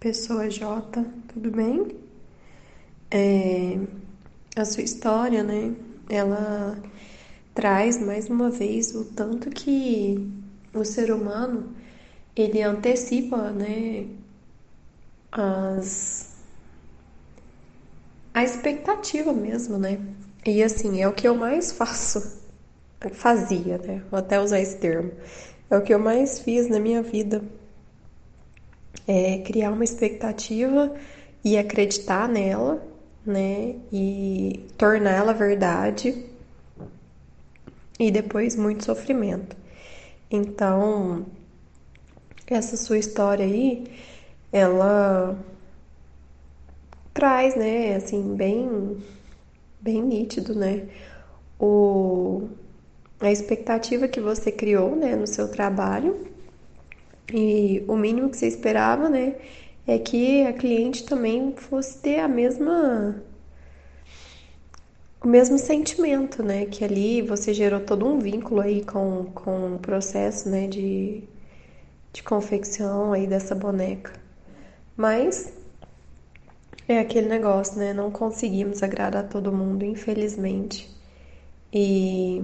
pessoa 0.00 0.48
J, 0.50 1.04
tudo 1.32 1.50
bem? 1.50 1.88
É, 3.10 3.78
a 4.56 4.64
sua 4.64 4.82
história, 4.82 5.42
né? 5.42 5.74
Ela 6.08 6.78
traz 7.54 8.00
mais 8.00 8.28
uma 8.30 8.50
vez 8.50 8.94
o 8.94 9.04
tanto 9.04 9.50
que 9.50 10.30
o 10.74 10.84
ser 10.84 11.12
humano 11.12 11.74
ele 12.36 12.62
antecipa, 12.62 13.50
né, 13.52 14.06
as 15.32 16.30
a 18.34 18.42
expectativa 18.44 19.32
mesmo, 19.32 19.78
né? 19.78 20.00
E 20.46 20.62
assim, 20.62 21.00
é 21.02 21.08
o 21.08 21.12
que 21.12 21.26
eu 21.28 21.34
mais 21.34 21.72
faço. 21.72 22.40
Fazia, 23.12 23.78
né? 23.78 24.02
Vou 24.10 24.18
até 24.20 24.40
usar 24.40 24.60
esse 24.60 24.76
termo. 24.78 25.12
É 25.70 25.76
o 25.76 25.82
que 25.82 25.94
eu 25.94 25.98
mais 25.98 26.40
fiz 26.40 26.68
na 26.68 26.78
minha 26.80 27.02
vida. 27.02 27.42
É 29.06 29.38
criar 29.38 29.70
uma 29.70 29.84
expectativa 29.84 30.94
e 31.44 31.56
acreditar 31.56 32.28
nela, 32.28 32.82
né? 33.24 33.76
E 33.92 34.66
tornar 34.76 35.12
ela 35.12 35.32
verdade. 35.32 36.24
E 37.98 38.10
depois 38.10 38.56
muito 38.56 38.84
sofrimento. 38.84 39.56
Então, 40.30 41.26
essa 42.46 42.76
sua 42.76 42.98
história 42.98 43.44
aí, 43.44 43.84
ela 44.52 45.36
traz, 47.12 47.56
né, 47.56 47.96
assim, 47.96 48.34
bem, 48.34 48.96
bem 49.80 50.02
nítido, 50.02 50.54
né, 50.54 50.88
o, 51.58 52.48
a 53.20 53.30
expectativa 53.30 54.08
que 54.08 54.20
você 54.20 54.50
criou, 54.50 54.96
né, 54.96 55.14
no 55.16 55.26
seu 55.26 55.50
trabalho 55.50 56.29
e 57.32 57.84
o 57.88 57.96
mínimo 57.96 58.30
que 58.30 58.36
você 58.36 58.46
esperava, 58.46 59.08
né, 59.08 59.36
é 59.86 59.98
que 59.98 60.44
a 60.44 60.52
cliente 60.52 61.04
também 61.04 61.54
fosse 61.56 61.98
ter 61.98 62.20
a 62.20 62.28
mesma 62.28 63.22
o 65.22 65.28
mesmo 65.28 65.58
sentimento, 65.58 66.42
né? 66.42 66.66
Que 66.66 66.84
ali 66.84 67.22
você 67.22 67.52
gerou 67.52 67.80
todo 67.80 68.06
um 68.06 68.18
vínculo 68.18 68.60
aí 68.60 68.84
com, 68.84 69.26
com 69.34 69.74
o 69.76 69.78
processo, 69.78 70.48
né? 70.48 70.66
De, 70.66 71.22
de 72.12 72.22
confecção 72.22 73.12
aí 73.12 73.26
dessa 73.26 73.54
boneca. 73.54 74.12
Mas 74.96 75.52
é 76.88 76.98
aquele 76.98 77.28
negócio, 77.28 77.78
né? 77.78 77.92
Não 77.92 78.10
conseguimos 78.10 78.82
agradar 78.82 79.28
todo 79.28 79.52
mundo, 79.52 79.84
infelizmente. 79.84 80.90
E 81.72 82.42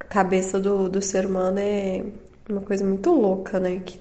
a 0.00 0.04
cabeça 0.04 0.60
do, 0.60 0.88
do 0.88 1.02
ser 1.02 1.26
humano 1.26 1.58
é 1.58 2.04
uma 2.48 2.60
coisa 2.60 2.84
muito 2.84 3.10
louca, 3.10 3.58
né? 3.60 3.80
Que 3.80 3.98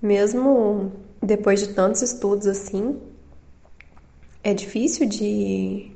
mesmo 0.00 0.92
depois 1.22 1.60
de 1.60 1.74
tantos 1.74 2.02
estudos 2.02 2.46
assim, 2.46 3.00
é 4.42 4.54
difícil 4.54 5.08
de, 5.08 5.90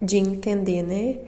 de 0.00 0.18
entender, 0.18 0.82
né? 0.82 1.18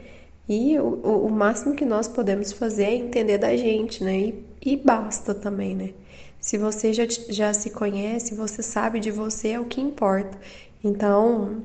E 0.49 0.79
o, 0.79 1.27
o 1.27 1.31
máximo 1.31 1.75
que 1.75 1.85
nós 1.85 2.09
podemos 2.09 2.53
fazer 2.53 2.85
é 2.85 2.95
entender 2.95 3.39
da 3.39 3.57
gente, 3.57 4.03
né? 4.03 4.19
E, 4.19 4.45
e 4.61 4.77
basta 4.77 5.35
também, 5.35 5.75
né? 5.77 5.95
Se 6.41 6.59
você 6.59 6.93
já, 6.93 7.05
já 7.29 7.53
se 7.53 7.71
conhece, 7.71 8.35
você 8.35 8.63
sabe 8.63 8.99
de 8.99 9.11
você, 9.11 9.51
é 9.51 9.61
o 9.61 9.67
que 9.67 9.81
importa. 9.81 10.39
Então, 10.83 11.63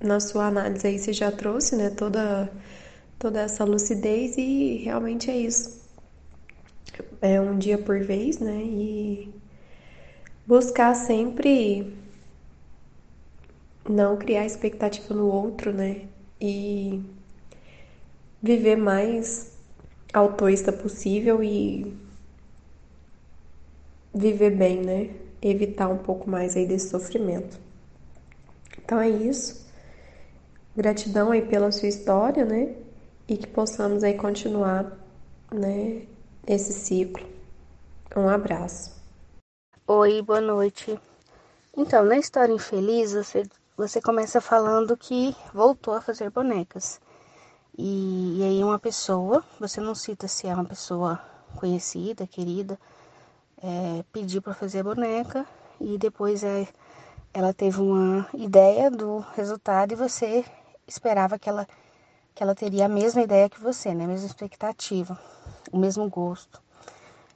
na 0.00 0.20
sua 0.20 0.46
análise 0.46 0.86
aí, 0.86 0.98
você 0.98 1.12
já 1.12 1.30
trouxe, 1.30 1.76
né, 1.76 1.90
toda, 1.90 2.50
toda 3.18 3.40
essa 3.40 3.64
lucidez 3.64 4.36
e 4.36 4.76
realmente 4.84 5.30
é 5.30 5.36
isso. 5.36 5.78
É 7.20 7.40
um 7.40 7.58
dia 7.58 7.76
por 7.76 8.00
vez, 8.00 8.38
né? 8.38 8.62
E 8.62 9.34
buscar 10.46 10.94
sempre 10.94 11.92
não 13.88 14.16
criar 14.16 14.46
expectativa 14.46 15.14
no 15.14 15.26
outro, 15.26 15.72
né? 15.72 16.06
E 16.40 17.02
viver 18.40 18.76
mais 18.76 19.56
altruísta 20.12 20.72
possível 20.72 21.42
e 21.42 21.92
viver 24.14 24.50
bem, 24.50 24.80
né? 24.82 25.10
Evitar 25.42 25.88
um 25.88 25.98
pouco 25.98 26.30
mais 26.30 26.56
aí 26.56 26.66
desse 26.66 26.88
sofrimento. 26.90 27.58
Então 28.84 29.00
é 29.00 29.08
isso. 29.08 29.66
Gratidão 30.76 31.32
aí 31.32 31.42
pela 31.42 31.72
sua 31.72 31.88
história, 31.88 32.44
né? 32.44 32.74
E 33.28 33.36
que 33.36 33.46
possamos 33.46 34.02
aí 34.02 34.14
continuar, 34.14 34.90
né, 35.52 36.06
esse 36.46 36.72
ciclo. 36.72 37.28
Um 38.16 38.28
abraço. 38.28 38.96
Oi, 39.86 40.22
boa 40.22 40.40
noite. 40.40 40.98
Então, 41.76 42.04
na 42.04 42.16
história 42.16 42.52
infeliz, 42.52 43.12
você 43.12 43.44
você 43.78 44.00
começa 44.02 44.40
falando 44.40 44.96
que 44.96 45.36
voltou 45.54 45.94
a 45.94 46.00
fazer 46.00 46.30
bonecas. 46.30 47.00
E, 47.76 48.38
e, 48.40 48.42
aí 48.42 48.64
uma 48.64 48.76
pessoa, 48.76 49.44
você 49.60 49.80
não 49.80 49.94
cita 49.94 50.26
se 50.26 50.48
é 50.48 50.52
uma 50.54 50.64
pessoa 50.64 51.22
conhecida, 51.54 52.26
querida, 52.26 52.76
é, 53.62 54.02
pediu 54.12 54.42
para 54.42 54.52
fazer 54.52 54.80
a 54.80 54.82
boneca 54.82 55.46
e 55.80 55.96
depois 55.96 56.42
é, 56.42 56.66
ela 57.32 57.54
teve 57.54 57.80
uma 57.80 58.28
ideia 58.34 58.90
do 58.90 59.20
resultado 59.36 59.92
e 59.92 59.96
você 59.96 60.44
esperava 60.84 61.38
que 61.38 61.48
ela, 61.48 61.64
que 62.38 62.44
ela 62.44 62.54
teria 62.54 62.86
a 62.86 62.88
mesma 62.88 63.20
ideia 63.20 63.50
que 63.50 63.60
você, 63.60 63.92
né? 63.92 64.04
A 64.04 64.06
mesma 64.06 64.28
expectativa, 64.28 65.18
o 65.72 65.76
mesmo 65.76 66.08
gosto. 66.08 66.62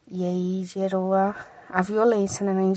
E 0.06 0.24
aí 0.24 0.64
gerou 0.64 1.12
a, 1.12 1.34
a 1.68 1.82
violência 1.82 2.46
né, 2.46 2.72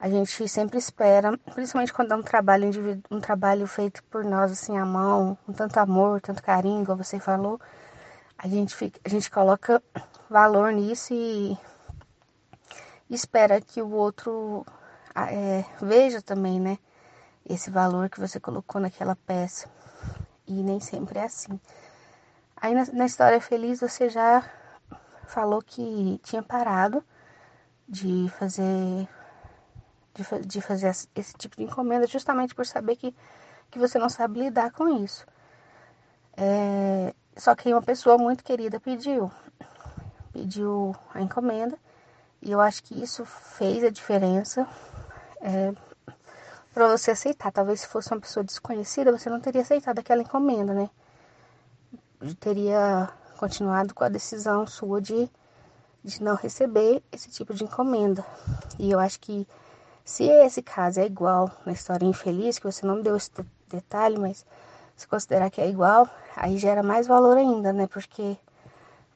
a 0.00 0.08
gente 0.08 0.48
sempre 0.48 0.78
espera, 0.78 1.36
principalmente 1.54 1.92
quando 1.92 2.12
é 2.12 2.16
um 2.16 2.22
trabalho 2.22 2.70
um 3.10 3.20
trabalho 3.20 3.66
feito 3.66 4.02
por 4.04 4.24
nós 4.24 4.50
assim 4.50 4.78
à 4.78 4.86
mão, 4.86 5.36
com 5.44 5.52
tanto 5.52 5.76
amor, 5.76 6.22
tanto 6.22 6.42
carinho, 6.42 6.86
como 6.86 7.04
você 7.04 7.20
falou, 7.20 7.60
a 8.38 8.48
gente 8.48 8.74
fica, 8.74 8.98
a 9.04 9.08
gente 9.10 9.30
coloca 9.30 9.82
valor 10.30 10.72
nisso 10.72 11.12
e 11.12 11.58
espera 13.10 13.60
que 13.60 13.82
o 13.82 13.90
outro 13.90 14.64
é, 15.14 15.62
veja 15.82 16.22
também, 16.22 16.58
né, 16.58 16.78
esse 17.46 17.70
valor 17.70 18.08
que 18.08 18.18
você 18.18 18.40
colocou 18.40 18.80
naquela 18.80 19.14
peça. 19.14 19.68
E 20.50 20.64
nem 20.64 20.80
sempre 20.80 21.20
é 21.20 21.24
assim. 21.24 21.60
Aí 22.56 22.74
na, 22.74 22.84
na 22.92 23.06
história 23.06 23.40
feliz 23.40 23.78
você 23.78 24.08
já 24.08 24.44
falou 25.28 25.62
que 25.62 26.20
tinha 26.24 26.42
parado 26.42 27.04
de 27.88 28.28
fazer 28.30 29.08
de, 30.12 30.46
de 30.46 30.60
fazer 30.60 30.88
esse 31.14 31.34
tipo 31.38 31.56
de 31.56 31.62
encomenda, 31.62 32.04
justamente 32.04 32.52
por 32.52 32.66
saber 32.66 32.96
que, 32.96 33.14
que 33.70 33.78
você 33.78 33.96
não 33.96 34.08
sabe 34.08 34.40
lidar 34.40 34.72
com 34.72 34.88
isso. 34.88 35.24
É, 36.36 37.14
só 37.36 37.54
que 37.54 37.72
uma 37.72 37.80
pessoa 37.80 38.18
muito 38.18 38.42
querida 38.42 38.80
pediu. 38.80 39.30
pediu 40.32 40.96
a 41.14 41.20
encomenda 41.22 41.78
e 42.42 42.50
eu 42.50 42.60
acho 42.60 42.82
que 42.82 43.00
isso 43.00 43.24
fez 43.24 43.84
a 43.84 43.90
diferença 43.90 44.66
é, 45.40 45.72
para 46.72 46.88
você 46.88 47.10
aceitar. 47.12 47.52
Talvez 47.52 47.80
se 47.80 47.88
fosse 47.88 48.12
uma 48.12 48.20
pessoa 48.20 48.44
desconhecida, 48.44 49.16
você 49.16 49.28
não 49.28 49.40
teria 49.40 49.62
aceitado 49.62 49.98
aquela 49.98 50.22
encomenda, 50.22 50.72
né? 50.72 50.90
Teria 52.38 53.08
continuado 53.38 53.94
com 53.94 54.04
a 54.04 54.08
decisão 54.08 54.66
sua 54.66 55.00
de, 55.00 55.28
de 56.04 56.22
não 56.22 56.36
receber 56.36 57.02
esse 57.10 57.30
tipo 57.30 57.54
de 57.54 57.64
encomenda. 57.64 58.24
E 58.78 58.90
eu 58.90 58.98
acho 58.98 59.18
que 59.20 59.46
se 60.04 60.24
esse 60.24 60.62
caso 60.62 61.00
é 61.00 61.06
igual 61.06 61.50
na 61.64 61.72
história 61.72 62.04
infeliz, 62.04 62.58
que 62.58 62.66
você 62.66 62.84
não 62.84 63.00
deu 63.00 63.16
esse 63.16 63.30
detalhe, 63.68 64.18
mas 64.18 64.44
se 64.96 65.06
considerar 65.06 65.50
que 65.50 65.60
é 65.60 65.68
igual, 65.68 66.08
aí 66.36 66.58
gera 66.58 66.82
mais 66.82 67.06
valor 67.06 67.36
ainda, 67.36 67.72
né? 67.72 67.86
Porque 67.86 68.36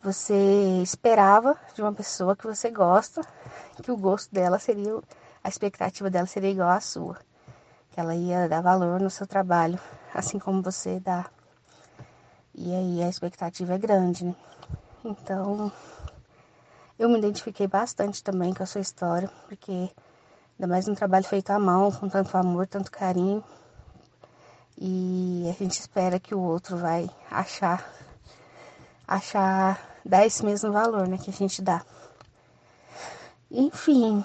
você 0.03 0.35
esperava 0.83 1.57
de 1.75 1.83
uma 1.83 1.93
pessoa 1.93 2.37
que 2.37 2.47
você 2.47 2.71
gosta, 2.71 3.23
que 3.83 3.91
o 3.91 3.97
gosto 3.97 4.33
dela 4.35 4.59
seria, 4.59 4.99
a 5.43 5.49
expectativa 5.49 6.09
dela 6.09 6.27
seria 6.27 6.51
igual 6.51 6.71
à 6.71 6.81
sua. 6.81 7.19
Que 7.95 8.01
ela 8.01 8.17
ia 8.17 8.49
dar 8.49 8.61
valor 8.61 9.01
no 9.01 9.09
seu 9.09 9.25
trabalho, 9.25 9.79
assim 10.13 10.37
como 10.37 10.61
você 10.61 10.99
dá. 10.99 11.27
E 12.53 12.75
aí 12.75 13.01
a 13.01 13.09
expectativa 13.09 13.73
é 13.75 13.79
grande, 13.79 14.25
né? 14.25 14.35
Então, 15.05 15.71
eu 16.99 17.09
me 17.09 17.19
identifiquei 17.19 17.69
bastante 17.69 18.21
também 18.21 18.53
com 18.53 18.65
a 18.65 18.67
sua 18.67 18.81
história, 18.81 19.31
porque 19.47 19.71
ainda 19.71 20.67
mais 20.67 20.89
um 20.89 20.95
trabalho 20.97 21.25
feito 21.25 21.51
à 21.51 21.59
mão, 21.61 21.93
com 21.93 22.09
tanto 22.09 22.37
amor, 22.37 22.67
tanto 22.67 22.91
carinho, 22.91 23.45
e 24.77 25.47
a 25.49 25.53
gente 25.53 25.79
espera 25.79 26.19
que 26.19 26.35
o 26.35 26.41
outro 26.41 26.77
vai 26.77 27.09
achar 27.31 27.89
achar 29.07 29.81
dar 30.05 30.27
esse 30.27 30.45
mesmo 30.45 30.73
valor 30.73 31.07
né, 31.07 31.17
que 31.17 31.31
a 31.31 31.33
gente 31.33 31.63
dá. 31.63 31.81
Enfim, 33.53 34.25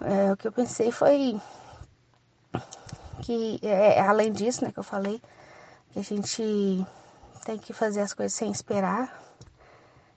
é, 0.00 0.32
o 0.32 0.38
que 0.38 0.48
eu 0.48 0.52
pensei 0.52 0.90
foi 0.90 1.38
que 3.22 3.58
é, 3.62 4.00
além 4.00 4.32
disso, 4.32 4.64
né, 4.64 4.72
que 4.72 4.78
eu 4.78 4.84
falei, 4.84 5.20
que 5.92 5.98
a 5.98 6.02
gente 6.02 6.86
tem 7.44 7.58
que 7.58 7.72
fazer 7.72 8.00
as 8.00 8.12
coisas 8.14 8.32
sem 8.32 8.50
esperar, 8.50 9.22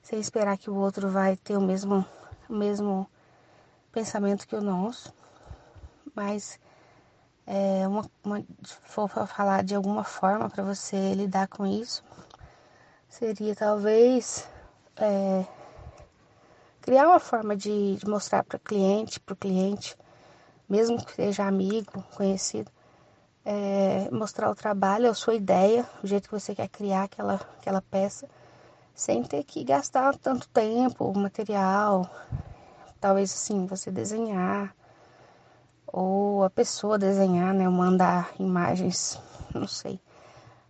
sem 0.02 0.20
esperar 0.20 0.58
que 0.58 0.70
o 0.70 0.76
outro 0.76 1.10
vai 1.10 1.36
ter 1.38 1.58
o 1.58 1.62
mesmo, 1.62 2.06
o 2.50 2.54
mesmo 2.54 3.10
pensamento 3.92 4.48
que 4.48 4.56
o 4.56 4.62
nosso, 4.62 5.13
mas 6.13 6.60
é, 7.46 7.88
uma, 7.88 8.10
uma, 8.24 8.44
for 8.84 9.08
falar 9.08 9.63
de 9.63 9.76
alguma 9.76 10.04
forma 10.04 10.50
para 10.50 10.63
você 10.63 11.13
lidar 11.13 11.48
com 11.48 11.66
isso, 11.66 12.04
seria 13.08 13.56
talvez 13.56 14.48
é, 14.98 15.46
criar 16.82 17.08
uma 17.08 17.20
forma 17.20 17.56
de, 17.56 17.96
de 17.96 18.08
mostrar 18.08 18.44
para 18.44 18.58
o 18.58 18.60
cliente, 18.60 19.20
para 19.20 19.34
o 19.34 19.38
cliente, 19.38 19.98
mesmo 20.68 21.04
que 21.04 21.13
seja 21.13 21.46
amigo, 21.46 22.04
conhecido, 22.16 22.72
é, 23.45 24.10
mostrar 24.12 24.49
o 24.49 24.56
trabalho, 24.56 25.10
a 25.10 25.13
sua 25.13 25.36
ideia, 25.36 25.88
o 26.03 26.08
jeito 26.08 26.29
que 26.29 26.39
você 26.39 26.56
quer 26.56 26.69
criar 26.69 27.03
aquela, 27.03 27.36
aquela 27.60 27.82
peça, 27.82 28.27
sem 28.95 29.23
ter 29.23 29.43
que 29.43 29.63
gastar 29.63 30.15
tanto 30.17 30.47
tempo, 30.49 31.13
material, 31.17 32.10
talvez 33.01 33.34
assim, 33.34 33.65
você 33.65 33.91
desenhar, 33.91 34.73
ou 35.88 36.43
a 36.43 36.49
pessoa 36.49 36.97
desenhar, 36.97 37.53
né, 37.53 37.67
mandar 37.67 38.32
imagens, 38.39 39.19
não 39.53 39.67
sei. 39.67 39.99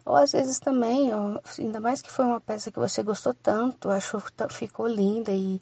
Ou 0.05 0.15
às 0.15 0.33
vezes 0.33 0.59
também, 0.59 1.11
ainda 1.57 1.79
mais 1.79 2.01
que 2.01 2.11
foi 2.11 2.25
uma 2.25 2.41
peça 2.41 2.71
que 2.71 2.79
você 2.79 3.01
gostou 3.01 3.33
tanto, 3.33 3.89
achou 3.89 4.21
ficou 4.49 4.85
linda 4.85 5.31
e, 5.31 5.61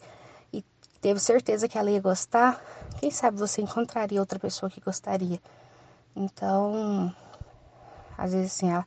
e 0.51 0.63
teve 0.99 1.19
certeza 1.19 1.67
que 1.67 1.77
ela 1.77 1.91
ia 1.91 2.01
gostar, 2.01 2.59
quem 2.99 3.11
sabe 3.11 3.37
você 3.37 3.61
encontraria 3.61 4.19
outra 4.19 4.39
pessoa 4.39 4.69
que 4.69 4.81
gostaria. 4.81 5.39
Então, 6.15 7.13
às 8.17 8.33
vezes 8.33 8.53
assim, 8.53 8.71
ela, 8.71 8.85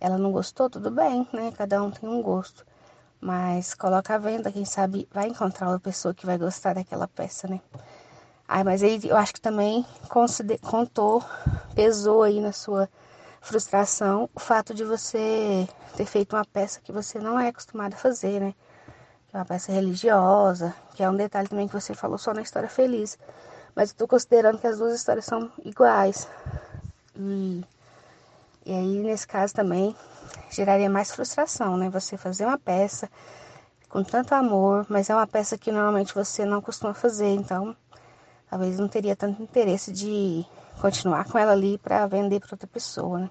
ela 0.00 0.18
não 0.18 0.32
gostou, 0.32 0.70
tudo 0.70 0.90
bem, 0.90 1.28
né? 1.32 1.52
Cada 1.56 1.82
um 1.82 1.90
tem 1.90 2.08
um 2.08 2.22
gosto. 2.22 2.64
Mas 3.20 3.74
coloca 3.74 4.14
a 4.14 4.18
venda, 4.18 4.50
quem 4.50 4.64
sabe 4.64 5.06
vai 5.12 5.28
encontrar 5.28 5.68
uma 5.68 5.80
pessoa 5.80 6.14
que 6.14 6.24
vai 6.24 6.38
gostar 6.38 6.74
daquela 6.74 7.06
peça, 7.06 7.46
né? 7.46 7.60
Ai, 8.48 8.64
mas 8.64 8.82
aí 8.82 9.00
eu 9.04 9.16
acho 9.16 9.34
que 9.34 9.40
também 9.40 9.86
contou, 10.62 11.22
pesou 11.74 12.22
aí 12.22 12.40
na 12.40 12.52
sua 12.52 12.88
frustração 13.40 14.28
o 14.34 14.40
fato 14.40 14.74
de 14.74 14.84
você 14.84 15.68
ter 15.96 16.04
feito 16.04 16.34
uma 16.34 16.44
peça 16.44 16.80
que 16.80 16.92
você 16.92 17.18
não 17.18 17.38
é 17.38 17.48
acostumado 17.48 17.94
a 17.94 17.96
fazer, 17.96 18.40
né? 18.40 18.54
Que 19.28 19.36
é 19.36 19.38
uma 19.38 19.44
peça 19.44 19.70
religiosa, 19.70 20.74
que 20.94 21.02
é 21.02 21.08
um 21.08 21.16
detalhe 21.16 21.48
também 21.48 21.68
que 21.68 21.74
você 21.74 21.94
falou 21.94 22.18
só 22.18 22.34
na 22.34 22.42
história 22.42 22.68
feliz. 22.68 23.18
Mas 23.74 23.92
tô 23.92 24.06
considerando 24.06 24.58
que 24.58 24.66
as 24.66 24.78
duas 24.78 24.94
histórias 24.94 25.24
são 25.24 25.50
iguais. 25.64 26.28
E, 27.16 27.64
e 28.66 28.72
aí, 28.72 28.98
nesse 28.98 29.26
caso 29.26 29.54
também, 29.54 29.94
geraria 30.50 30.90
mais 30.90 31.10
frustração, 31.10 31.76
né? 31.76 31.88
Você 31.90 32.16
fazer 32.16 32.44
uma 32.44 32.58
peça 32.58 33.08
com 33.88 34.04
tanto 34.04 34.34
amor, 34.34 34.86
mas 34.88 35.10
é 35.10 35.14
uma 35.14 35.26
peça 35.26 35.58
que 35.58 35.72
normalmente 35.72 36.14
você 36.14 36.44
não 36.44 36.60
costuma 36.60 36.94
fazer, 36.94 37.34
então 37.34 37.76
talvez 38.48 38.78
não 38.78 38.88
teria 38.88 39.16
tanto 39.16 39.42
interesse 39.42 39.92
de 39.92 40.44
continuar 40.80 41.24
com 41.24 41.36
ela 41.36 41.52
ali 41.52 41.76
para 41.78 42.06
vender 42.06 42.40
para 42.40 42.50
outra 42.52 42.68
pessoa, 42.68 43.18
né? 43.18 43.30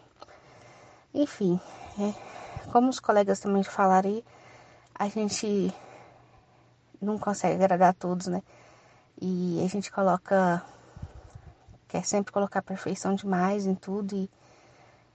Enfim, 1.13 1.59
é, 1.97 2.13
como 2.71 2.89
os 2.89 2.99
colegas 2.99 3.39
também 3.39 3.63
falaram 3.63 4.21
a 4.93 5.07
gente 5.07 5.73
não 7.01 7.17
consegue 7.17 7.55
agradar 7.55 7.91
a 7.91 7.93
todos, 7.93 8.27
né? 8.27 8.43
E 9.21 9.61
a 9.63 9.67
gente 9.67 9.91
coloca, 9.91 10.63
quer 11.87 12.05
sempre 12.05 12.31
colocar 12.31 12.61
perfeição 12.61 13.13
demais 13.15 13.65
em 13.65 13.75
tudo 13.75 14.15
e, 14.15 14.29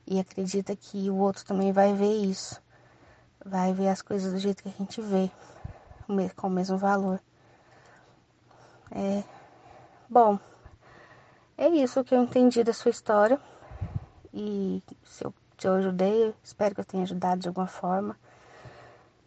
e 0.06 0.20
acredita 0.20 0.76
que 0.76 1.08
o 1.10 1.16
outro 1.16 1.44
também 1.44 1.72
vai 1.72 1.94
ver 1.94 2.12
isso, 2.12 2.60
vai 3.44 3.72
ver 3.72 3.88
as 3.88 4.02
coisas 4.02 4.32
do 4.32 4.38
jeito 4.38 4.62
que 4.62 4.68
a 4.68 4.72
gente 4.72 5.00
vê, 5.00 5.30
com 6.36 6.48
o 6.48 6.50
mesmo 6.50 6.76
valor. 6.76 7.20
É, 8.90 9.24
Bom, 10.08 10.38
é 11.56 11.66
isso 11.68 12.04
que 12.04 12.14
eu 12.14 12.22
entendi 12.22 12.62
da 12.62 12.74
sua 12.74 12.90
história. 12.90 13.40
E 14.32 14.82
se 15.02 15.24
eu, 15.24 15.34
te 15.56 15.66
ajudei, 15.66 16.34
espero 16.42 16.74
que 16.74 16.80
eu 16.82 16.84
tenha 16.84 17.04
ajudado 17.04 17.40
de 17.40 17.48
alguma 17.48 17.66
forma. 17.66 18.16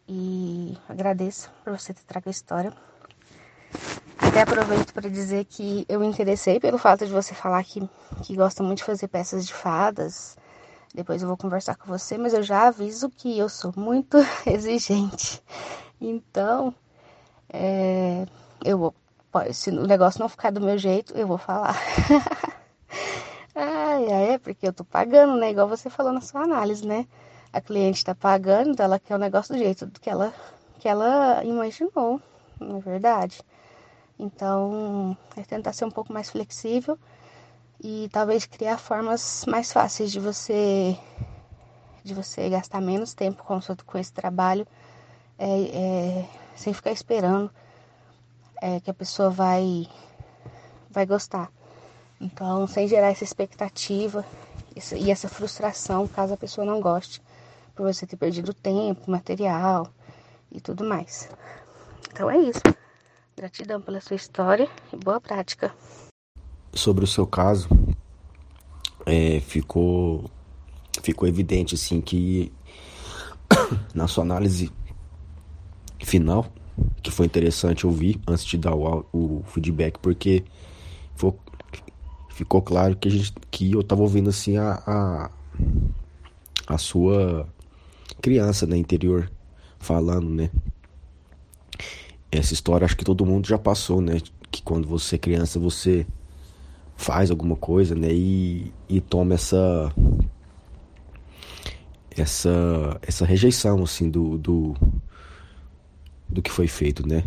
E 0.07 0.77
agradeço 0.87 1.51
por 1.63 1.77
você 1.77 1.93
ter 1.93 2.03
trago 2.03 2.29
a 2.29 2.31
história. 2.31 2.71
Até 4.37 4.43
aproveito 4.43 4.93
para 4.93 5.09
dizer 5.09 5.45
que 5.45 5.83
eu 5.89 5.99
me 5.99 6.05
interessei 6.05 6.59
pelo 6.59 6.77
fato 6.77 7.03
de 7.07 7.11
você 7.11 7.33
falar 7.33 7.63
que, 7.63 7.81
que 8.21 8.35
gosta 8.35 8.61
muito 8.61 8.77
de 8.77 8.83
fazer 8.83 9.07
peças 9.07 9.47
de 9.47 9.51
fadas. 9.51 10.37
Depois 10.93 11.23
eu 11.23 11.27
vou 11.27 11.35
conversar 11.35 11.75
com 11.75 11.87
você, 11.87 12.19
mas 12.19 12.35
eu 12.35 12.43
já 12.43 12.67
aviso 12.67 13.09
que 13.09 13.35
eu 13.35 13.49
sou 13.49 13.73
muito 13.75 14.15
exigente. 14.45 15.41
Então, 15.99 16.71
é, 17.49 18.27
eu 18.63 18.77
vou 18.77 18.93
se 19.51 19.71
o 19.71 19.87
negócio 19.87 20.19
não 20.19 20.29
ficar 20.29 20.51
do 20.51 20.61
meu 20.61 20.77
jeito, 20.77 21.17
eu 21.17 21.25
vou 21.25 21.39
falar. 21.39 21.75
ai, 23.55 24.05
ai, 24.11 24.29
é 24.33 24.37
porque 24.37 24.67
eu 24.67 24.73
tô 24.73 24.85
pagando, 24.85 25.35
né? 25.35 25.49
Igual 25.49 25.67
você 25.67 25.89
falou 25.89 26.13
na 26.13 26.21
sua 26.21 26.43
análise, 26.43 26.85
né? 26.85 27.07
A 27.51 27.59
cliente 27.59 28.05
tá 28.05 28.13
pagando, 28.13 28.79
ela 28.79 28.99
quer 28.99 29.15
o 29.15 29.19
negócio 29.19 29.55
do 29.55 29.57
jeito 29.57 29.89
que 29.99 30.11
ela, 30.11 30.31
que 30.77 30.87
ela 30.87 31.43
imaginou, 31.43 32.21
não 32.59 32.77
é 32.77 32.81
verdade? 32.81 33.43
Então, 34.19 35.15
é 35.35 35.43
tentar 35.43 35.73
ser 35.73 35.85
um 35.85 35.91
pouco 35.91 36.11
mais 36.11 36.29
flexível 36.29 36.97
e 37.79 38.09
talvez 38.11 38.45
criar 38.45 38.77
formas 38.77 39.45
mais 39.47 39.71
fáceis 39.71 40.11
de 40.11 40.19
você 40.19 40.97
de 42.03 42.13
você 42.13 42.49
gastar 42.49 42.81
menos 42.81 43.13
tempo 43.13 43.43
com, 43.43 43.59
com 43.85 43.97
esse 43.97 44.13
trabalho 44.13 44.65
é, 45.37 45.45
é, 45.45 46.29
sem 46.55 46.73
ficar 46.73 46.91
esperando 46.91 47.51
é, 48.61 48.79
que 48.79 48.89
a 48.89 48.93
pessoa 48.93 49.29
vai, 49.29 49.87
vai 50.89 51.05
gostar. 51.05 51.51
Então, 52.19 52.65
sem 52.65 52.87
gerar 52.87 53.09
essa 53.09 53.23
expectativa 53.23 54.25
e 54.95 55.11
essa 55.11 55.27
frustração 55.27 56.07
caso 56.07 56.33
a 56.33 56.37
pessoa 56.37 56.65
não 56.65 56.79
goste, 56.79 57.21
por 57.75 57.85
você 57.85 58.07
ter 58.07 58.15
perdido 58.15 58.53
tempo, 58.53 59.11
material 59.11 59.87
e 60.51 60.59
tudo 60.59 60.83
mais. 60.83 61.29
Então 62.11 62.29
é 62.29 62.37
isso. 62.37 62.61
Gratidão 63.37 63.79
pela 63.79 64.01
sua 64.01 64.15
história 64.15 64.67
e 64.91 64.95
boa 64.97 65.21
prática. 65.21 65.71
Sobre 66.73 67.03
o 67.03 67.07
seu 67.07 67.27
caso, 67.27 67.69
é, 69.05 69.39
ficou 69.41 70.27
ficou 71.03 71.27
evidente 71.27 71.75
assim 71.75 72.01
que 72.01 72.51
na 73.93 74.07
sua 74.07 74.23
análise 74.23 74.71
final 76.03 76.51
que 77.03 77.11
foi 77.11 77.27
interessante 77.27 77.85
ouvir 77.85 78.19
antes 78.27 78.43
de 78.43 78.57
dar 78.57 78.73
o, 78.75 79.05
o 79.13 79.43
feedback, 79.45 79.99
porque 79.99 80.43
ficou, 81.15 81.39
ficou 82.29 82.61
claro 82.63 82.95
que, 82.95 83.07
a 83.07 83.11
gente, 83.11 83.33
que 83.51 83.71
eu 83.71 83.83
tava 83.83 84.01
ouvindo 84.01 84.31
assim 84.31 84.57
a, 84.57 84.81
a, 84.85 85.31
a 86.67 86.77
sua 86.79 87.47
criança 88.19 88.65
né, 88.65 88.77
interior 88.77 89.31
falando, 89.79 90.27
né? 90.27 90.49
Essa 92.31 92.53
história 92.53 92.85
acho 92.85 92.97
que 92.97 93.05
todo 93.05 93.25
mundo 93.25 93.47
já 93.47 93.57
passou, 93.57 94.01
né? 94.01 94.19
Que 94.51 94.61
quando 94.61 94.87
você 94.87 95.15
é 95.15 95.19
criança 95.19 95.59
você 95.59 96.05
faz 96.95 97.31
alguma 97.31 97.55
coisa, 97.55 97.95
né? 97.95 98.11
E, 98.11 98.71
e 98.89 98.99
toma 98.99 99.35
essa 99.35 99.93
essa 102.11 102.99
essa 103.01 103.25
rejeição 103.25 103.83
assim 103.83 104.09
do, 104.09 104.37
do 104.37 104.75
do 106.27 106.41
que 106.41 106.51
foi 106.51 106.67
feito, 106.67 107.07
né? 107.07 107.23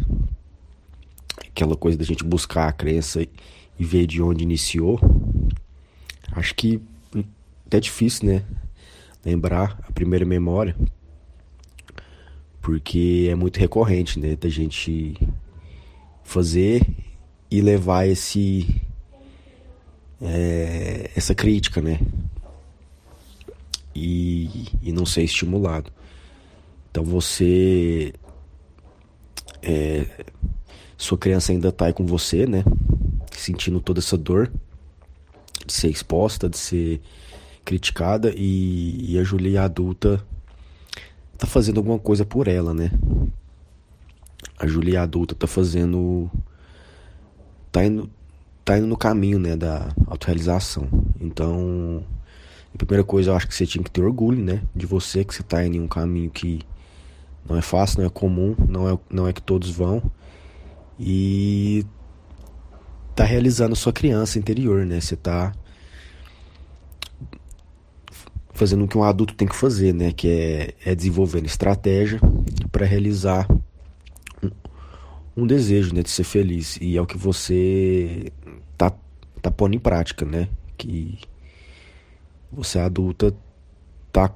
Aquela 1.48 1.76
coisa 1.76 1.96
da 1.96 2.04
gente 2.04 2.24
buscar 2.24 2.68
a 2.68 2.72
crença 2.72 3.22
e 3.22 3.84
ver 3.84 4.06
de 4.06 4.20
onde 4.22 4.42
iniciou. 4.42 5.00
Acho 6.32 6.54
que 6.54 6.80
é 7.70 7.80
difícil, 7.80 8.28
né? 8.28 8.44
Lembrar 9.24 9.78
a 9.88 9.92
primeira 9.92 10.24
memória 10.24 10.76
porque 12.70 13.26
é 13.28 13.34
muito 13.34 13.58
recorrente, 13.58 14.20
né, 14.20 14.36
da 14.36 14.48
gente 14.48 15.16
fazer 16.22 16.86
e 17.50 17.60
levar 17.60 18.06
esse 18.06 18.80
é, 20.22 21.10
essa 21.16 21.34
crítica, 21.34 21.82
né, 21.82 21.98
e, 23.92 24.68
e 24.80 24.92
não 24.92 25.04
ser 25.04 25.24
estimulado. 25.24 25.90
Então 26.88 27.02
você 27.02 28.12
é, 29.60 30.06
sua 30.96 31.18
criança 31.18 31.50
ainda 31.50 31.70
está 31.70 31.86
aí 31.86 31.92
com 31.92 32.06
você, 32.06 32.46
né, 32.46 32.62
sentindo 33.32 33.80
toda 33.80 33.98
essa 33.98 34.16
dor 34.16 34.48
de 35.66 35.72
ser 35.72 35.88
exposta, 35.88 36.48
de 36.48 36.56
ser 36.56 37.00
criticada. 37.64 38.32
E, 38.36 39.12
e 39.12 39.18
a 39.18 39.24
Julia 39.24 39.64
adulta 39.64 40.24
tá 41.40 41.46
fazendo 41.46 41.78
alguma 41.78 41.98
coisa 41.98 42.22
por 42.24 42.46
ela, 42.46 42.74
né? 42.74 42.90
A 44.58 44.66
Julia 44.66 45.02
adulta 45.02 45.34
tá 45.34 45.46
fazendo. 45.46 46.30
tá 47.72 47.82
indo, 47.82 48.10
tá 48.62 48.76
indo 48.76 48.86
no 48.86 48.96
caminho, 48.96 49.38
né, 49.38 49.56
da 49.56 49.88
autorrealização. 50.06 50.86
Então, 51.18 52.04
a 52.74 52.76
primeira 52.76 53.02
coisa 53.02 53.30
eu 53.30 53.36
acho 53.36 53.48
que 53.48 53.54
você 53.54 53.66
tinha 53.66 53.82
que 53.82 53.90
ter 53.90 54.02
orgulho, 54.02 54.44
né, 54.44 54.62
de 54.76 54.84
você, 54.84 55.24
que 55.24 55.34
você 55.34 55.42
tá 55.42 55.64
indo 55.64 55.76
em 55.76 55.80
um 55.80 55.88
caminho 55.88 56.30
que 56.30 56.60
não 57.48 57.56
é 57.56 57.62
fácil, 57.62 58.00
não 58.00 58.06
é 58.06 58.10
comum, 58.10 58.54
não 58.68 58.88
é, 58.88 58.98
não 59.08 59.26
é 59.26 59.32
que 59.32 59.40
todos 59.40 59.70
vão. 59.70 60.02
E 60.98 61.86
tá 63.16 63.24
realizando 63.24 63.74
sua 63.74 63.94
criança 63.94 64.38
interior, 64.38 64.84
né? 64.84 65.00
Você 65.00 65.16
tá 65.16 65.54
fazendo 68.60 68.84
o 68.84 68.88
que 68.88 68.98
um 68.98 69.02
adulto 69.02 69.34
tem 69.34 69.48
que 69.48 69.56
fazer, 69.56 69.94
né? 69.94 70.12
Que 70.12 70.28
é, 70.28 70.90
é 70.90 70.94
desenvolvendo 70.94 71.46
estratégia 71.46 72.20
para 72.70 72.84
realizar 72.84 73.48
um, 74.42 74.50
um, 75.34 75.46
desejo, 75.46 75.94
né? 75.94 76.02
De 76.02 76.10
ser 76.10 76.24
feliz. 76.24 76.76
E 76.78 76.94
é 76.94 77.00
o 77.00 77.06
que 77.06 77.16
você 77.16 78.30
tá, 78.76 78.92
tá 79.40 79.50
pondo 79.50 79.74
em 79.76 79.78
prática, 79.78 80.26
né? 80.26 80.46
Que 80.76 81.18
você 82.52 82.78
adulta 82.78 83.34
tá, 84.12 84.30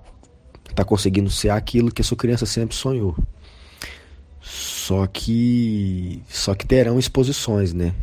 tá 0.75 0.85
conseguindo 0.87 1.29
ser 1.29 1.51
aquilo 1.51 1.93
que 1.93 2.01
a 2.01 2.05
sua 2.05 2.17
criança 2.17 2.47
sempre 2.47 2.75
sonhou. 2.75 3.15
Só 4.41 5.07
que 5.07 6.23
só 6.31 6.55
que 6.55 6.67
terão 6.67 6.99
exposições, 6.99 7.75
né? 7.75 7.95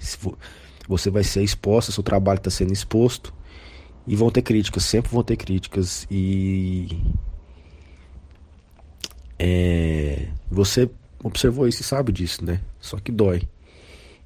Você 0.87 1.09
vai 1.09 1.23
ser 1.23 1.41
exposto, 1.41 1.91
seu 1.91 2.03
trabalho 2.03 2.37
está 2.37 2.51
sendo 2.51 2.71
exposto 2.71 3.33
e 4.07 4.15
vão 4.15 4.29
ter 4.29 4.41
críticas, 4.41 4.83
sempre 4.83 5.11
vão 5.11 5.23
ter 5.23 5.37
críticas. 5.37 6.07
E. 6.09 6.87
É, 9.37 10.27
você 10.49 10.89
observou 11.23 11.67
isso 11.67 11.81
e 11.81 11.85
sabe 11.85 12.11
disso, 12.11 12.43
né? 12.43 12.61
Só 12.79 12.97
que 12.97 13.11
dói. 13.11 13.47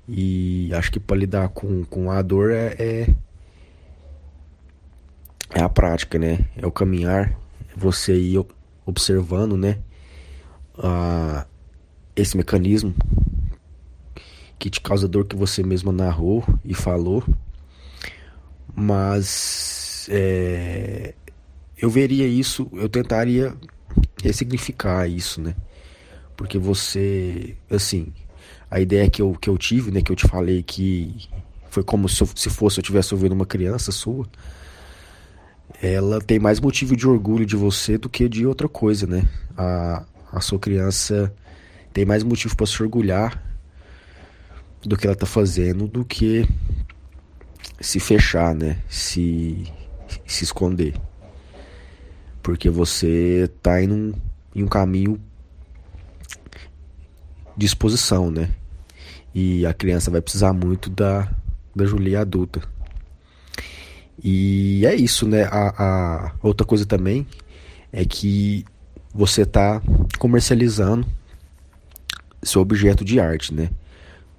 E 0.08 0.70
acho 0.74 0.92
que 0.92 1.00
para 1.00 1.18
lidar 1.18 1.50
com, 1.50 1.84
com 1.86 2.12
a 2.12 2.22
dor 2.22 2.52
é, 2.52 2.76
é, 2.78 3.16
é, 5.54 5.62
a 5.62 5.70
prática, 5.70 6.20
né? 6.20 6.40
É 6.56 6.66
o 6.66 6.72
caminhar, 6.72 7.32
é 7.70 7.74
você 7.76 8.16
ir 8.16 8.46
observando, 8.86 9.58
né? 9.58 9.80
A, 10.78 11.46
esse 12.16 12.38
mecanismo 12.38 12.94
que 14.58 14.70
te 14.70 14.80
causa 14.80 15.08
dor 15.08 15.26
que 15.26 15.36
você 15.36 15.64
mesmo 15.64 15.92
narrou 15.92 16.44
e 16.64 16.74
falou 16.74 17.24
mas 18.76 20.08
é, 20.10 21.14
eu 21.78 21.90
veria 21.90 22.28
isso, 22.28 22.70
eu 22.74 22.90
tentaria 22.90 23.56
ressignificar 24.22 25.08
isso, 25.08 25.42
né? 25.42 25.56
Porque 26.36 26.58
você, 26.58 27.56
assim, 27.70 28.12
a 28.70 28.80
ideia 28.80 29.10
que 29.10 29.22
eu, 29.22 29.34
que 29.34 29.50
eu 29.50 29.58
tive, 29.58 29.92
né, 29.92 30.02
que 30.02 30.12
eu 30.12 30.16
te 30.16 30.28
falei 30.28 30.62
que 30.62 31.30
foi 31.70 31.84
como 31.84 32.10
se, 32.10 32.22
eu, 32.22 32.30
se 32.36 32.50
fosse 32.50 32.80
eu 32.80 32.84
tivesse 32.84 33.14
ouvindo 33.14 33.34
uma 33.34 33.46
criança 33.46 33.92
sua, 33.92 34.28
ela 35.82 36.22
tem 36.22 36.40
mais 36.40 36.60
motivo 36.60 36.96
de 36.96 37.08
orgulho 37.08 37.46
de 37.46 37.56
você 37.56 37.98
do 37.98 38.10
que 38.10 38.28
de 38.30 38.46
outra 38.46 38.68
coisa, 38.68 39.06
né? 39.08 39.28
A, 39.58 40.06
a 40.32 40.42
sua 40.42 40.60
criança 40.60 41.34
tem 41.94 42.06
mais 42.06 42.24
motivo 42.24 42.56
para 42.56 42.66
se 42.66 42.82
orgulhar 42.82 43.42
do 44.82 44.96
que 44.98 45.08
ela 45.08 45.16
tá 45.16 45.26
fazendo 45.26 45.88
do 45.88 46.06
que 46.06 46.48
se 47.80 48.00
fechar, 48.00 48.56
né? 48.56 48.78
Se, 48.90 49.66
se 50.26 50.44
esconder. 50.44 50.96
Porque 52.42 52.70
você 52.70 53.50
tá 53.62 53.82
em 53.82 53.92
um, 53.92 54.14
em 54.56 54.64
um 54.64 54.68
caminho 54.68 55.20
de 57.58 57.66
exposição, 57.66 58.30
né? 58.30 58.50
E 59.34 59.66
a 59.66 59.74
criança 59.74 60.12
vai 60.12 60.22
precisar 60.22 60.54
muito 60.54 60.90
da, 60.90 61.30
da 61.76 61.86
Julia 61.86 62.22
adulta. 62.22 62.62
E 64.24 64.86
é 64.86 64.96
isso, 64.96 65.28
né? 65.28 65.44
A, 65.44 65.74
a 65.78 66.32
outra 66.42 66.66
coisa 66.66 66.86
também 66.86 67.28
é 67.92 68.06
que 68.06 68.66
você 69.14 69.46
tá 69.46 69.82
comercializando 70.18 71.08
seu 72.44 72.62
objeto 72.62 73.04
de 73.04 73.20
arte, 73.20 73.54
né? 73.54 73.70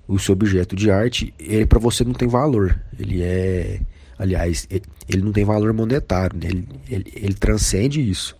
O 0.09 0.19
seu 0.19 0.33
objeto 0.33 0.77
de 0.77 0.91
arte, 0.91 1.35
ele 1.39 1.67
para 1.67 1.79
você 1.79 2.05
não 2.05 2.13
tem 2.13 2.29
valor. 2.29 2.81
Ele 2.99 3.23
é, 3.23 3.81
aliás, 4.19 4.69
ele 5.09 5.23
não 5.23 5.33
tem 5.33 5.45
valor 5.45 5.73
monetário, 5.73 6.39
né? 6.39 6.47
ele, 6.49 6.69
ele, 6.89 7.13
ele 7.15 7.35
transcende 7.35 8.01
isso. 8.01 8.37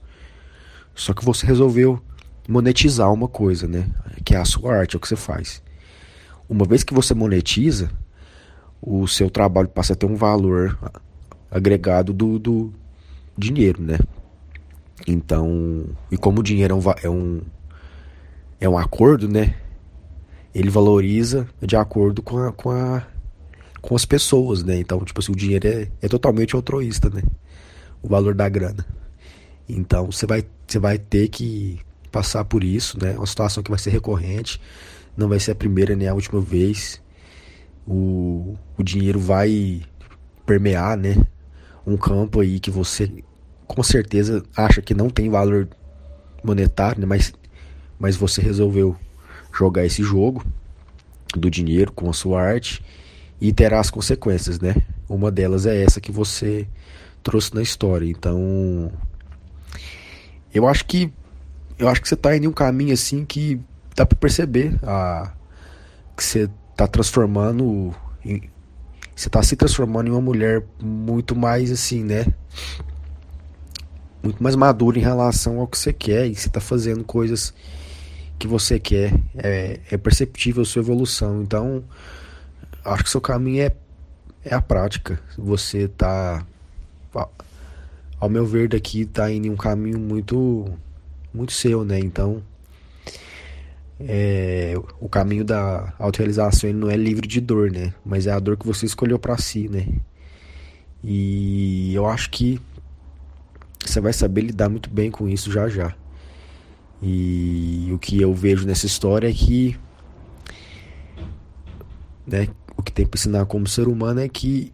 Só 0.95 1.13
que 1.13 1.25
você 1.25 1.47
resolveu 1.47 2.01
monetizar 2.49 3.13
uma 3.13 3.29
coisa, 3.29 3.67
né? 3.67 3.91
Que 4.25 4.35
é 4.35 4.39
a 4.39 4.45
sua 4.45 4.75
arte, 4.75 4.95
é 4.95 4.97
o 4.97 5.01
que 5.01 5.09
você 5.09 5.17
faz. 5.17 5.63
Uma 6.49 6.65
vez 6.65 6.85
que 6.85 6.95
você 6.95 7.13
monetiza, 7.13 7.91
o 8.81 9.07
seu 9.07 9.29
trabalho 9.29 9.69
passa 9.69 9.93
a 9.93 9.97
ter 9.97 10.07
um 10.07 10.15
valor 10.15 10.79
agregado 11.51 12.13
do, 12.13 12.39
do 12.39 12.73
dinheiro, 13.37 13.83
né? 13.83 13.99
Então, 15.07 15.85
e 16.11 16.17
como 16.17 16.41
o 16.41 16.43
dinheiro 16.43 16.75
é 16.75 16.77
um, 16.77 16.95
é 17.03 17.11
um, 17.11 17.41
é 18.61 18.69
um 18.69 18.79
acordo, 18.79 19.29
né? 19.29 19.55
Ele 20.57 20.71
valoriza 20.71 21.47
de 21.61 21.77
acordo 21.77 22.23
com, 22.23 22.39
a, 22.39 22.51
com, 22.51 22.71
a, 22.71 23.07
com 23.83 23.95
as 23.95 24.07
pessoas, 24.07 24.65
né? 24.65 24.79
Então, 24.79 25.05
tipo 25.05 25.21
assim, 25.21 25.31
o 25.31 25.37
dinheiro 25.37 25.69
é, 25.69 25.87
é 26.01 26.09
totalmente 26.09 26.57
altruísta, 26.57 27.11
né? 27.11 27.23
O 28.03 28.09
valor 28.09 28.35
da 28.35 28.49
grana. 28.49 28.87
Então, 29.69 30.11
você 30.11 30.25
vai, 30.25 30.47
você 30.67 30.79
vai 30.79 30.97
ter 30.97 31.29
que 31.29 31.79
passar 32.11 32.43
por 32.47 32.65
isso, 32.65 32.99
né? 32.99 33.13
Uma 33.19 33.27
situação 33.27 33.63
que 33.63 33.69
vai 33.69 33.79
ser 33.79 33.91
recorrente, 33.91 34.59
não 35.15 35.29
vai 35.29 35.39
ser 35.39 35.51
a 35.51 35.55
primeira 35.55 35.95
nem 35.95 36.09
a 36.09 36.15
última 36.15 36.41
vez. 36.41 37.03
O, 37.87 38.57
o 38.79 38.83
dinheiro 38.83 39.21
vai 39.21 39.83
permear, 40.47 40.97
né? 40.97 41.17
Um 41.87 41.99
campo 41.99 42.41
aí 42.41 42.59
que 42.59 42.71
você 42.71 43.13
com 43.67 43.83
certeza 43.83 44.43
acha 44.57 44.81
que 44.81 44.95
não 44.95 45.11
tem 45.11 45.29
valor 45.29 45.69
monetário, 46.43 47.01
né? 47.01 47.07
mas, 47.07 47.35
mas 47.99 48.17
você 48.17 48.41
resolveu 48.41 48.97
jogar 49.57 49.85
esse 49.85 50.03
jogo 50.03 50.45
do 51.35 51.51
dinheiro 51.51 51.93
com 51.93 52.11
a 52.11 52.13
sua 52.13 52.43
arte 52.43 52.83
e 53.41 53.53
terá 53.53 53.81
as 53.81 53.91
consequências, 53.91 54.61
né? 54.61 54.75
Uma 55.09 55.31
delas 55.31 55.67
é 55.67 55.83
essa 55.83 56.01
que 56.01 56.13
você 56.13 56.67
trouxe 57.23 57.55
na 57.55 57.63
história. 57.63 58.07
Então, 58.07 58.91
eu 60.53 60.67
acho 60.67 60.85
que 60.85 61.13
eu 61.79 61.89
acho 61.89 62.01
que 62.01 62.09
você 62.09 62.15
está 62.15 62.37
em 62.37 62.47
um 62.47 62.53
caminho 62.53 62.95
assim 62.95 63.25
que 63.25 63.61
dá 63.95 64.07
para 64.07 64.17
perceber 64.17 64.79
a 64.83 65.33
que 66.17 66.25
você 66.25 66.49
está 66.71 66.87
transformando 66.87 67.95
em, 68.25 68.51
você 69.15 69.29
está 69.29 69.43
se 69.43 69.57
transformando 69.57 70.09
em 70.09 70.11
uma 70.11 70.21
mulher 70.21 70.63
muito 70.81 71.37
mais 71.37 71.71
assim, 71.71 72.03
né? 72.03 72.27
Muito 74.23 74.43
mais 74.43 74.57
madura 74.57 74.99
em 74.99 75.03
relação 75.03 75.61
ao 75.61 75.67
que 75.67 75.79
você 75.79 75.93
quer 75.93 76.27
e 76.27 76.35
você 76.35 76.49
está 76.49 76.61
fazendo 76.61 77.05
coisas 77.05 77.55
que 78.39 78.47
você 78.47 78.79
quer, 78.79 79.13
é, 79.37 79.81
é 79.91 79.97
perceptível 79.97 80.63
a 80.63 80.67
sua 80.67 80.81
evolução. 80.81 81.43
Então, 81.43 81.85
acho 82.85 83.05
que 83.05 83.11
seu 83.11 83.21
caminho 83.21 83.63
é, 83.63 83.73
é 84.45 84.55
a 84.55 84.61
prática. 84.61 85.21
Você 85.37 85.89
tá, 85.89 86.45
ao 88.21 88.29
meu 88.29 88.47
ver, 88.47 88.69
daqui 88.69 89.05
tá 89.05 89.31
indo 89.31 89.47
em 89.47 89.51
um 89.51 89.57
caminho 89.57 89.99
muito, 89.99 90.67
muito 91.33 91.53
seu, 91.53 91.85
né? 91.85 91.99
Então, 91.99 92.43
é, 93.99 94.75
o 95.01 95.09
caminho 95.09 95.45
da 95.45 95.95
autorrealização 95.99 96.69
ele 96.69 96.79
não 96.79 96.91
é 96.91 96.97
livre 96.97 97.27
de 97.27 97.41
dor, 97.41 97.71
né? 97.71 97.95
Mas 98.05 98.27
é 98.27 98.33
a 98.33 98.39
dor 98.39 98.57
que 98.57 98.67
você 98.67 98.87
escolheu 98.87 99.19
para 99.19 99.39
si, 99.39 99.69
né? 99.69 99.87
E 101.03 101.95
eu 101.95 102.07
acho 102.07 102.31
que 102.31 102.61
você 103.85 104.01
vai 104.01 104.13
saber 104.13 104.43
lidar 104.43 104.69
muito 104.69 104.91
bem 104.91 105.11
com 105.11 105.29
isso 105.29 105.51
já 105.51 105.69
já. 105.69 105.95
E 107.03 107.91
o 107.93 107.99
que 107.99 108.21
eu 108.21 108.33
vejo 108.35 108.67
nessa 108.67 108.87
história 108.87 109.29
é 109.29 109.33
que 109.33 109.79
né, 112.27 112.49
o 112.77 112.83
que 112.83 112.93
tem 112.93 113.07
para 113.07 113.19
ensinar 113.19 113.47
como 113.47 113.67
ser 113.67 113.87
humano 113.87 114.21
é 114.21 114.29
que 114.29 114.73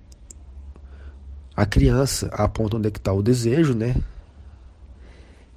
a 1.55 1.67
criança 1.67 2.29
aponta 2.33 2.77
onde 2.77 2.89
é 2.89 2.91
está 2.91 3.13
o 3.13 3.23
desejo, 3.23 3.75
né? 3.75 3.97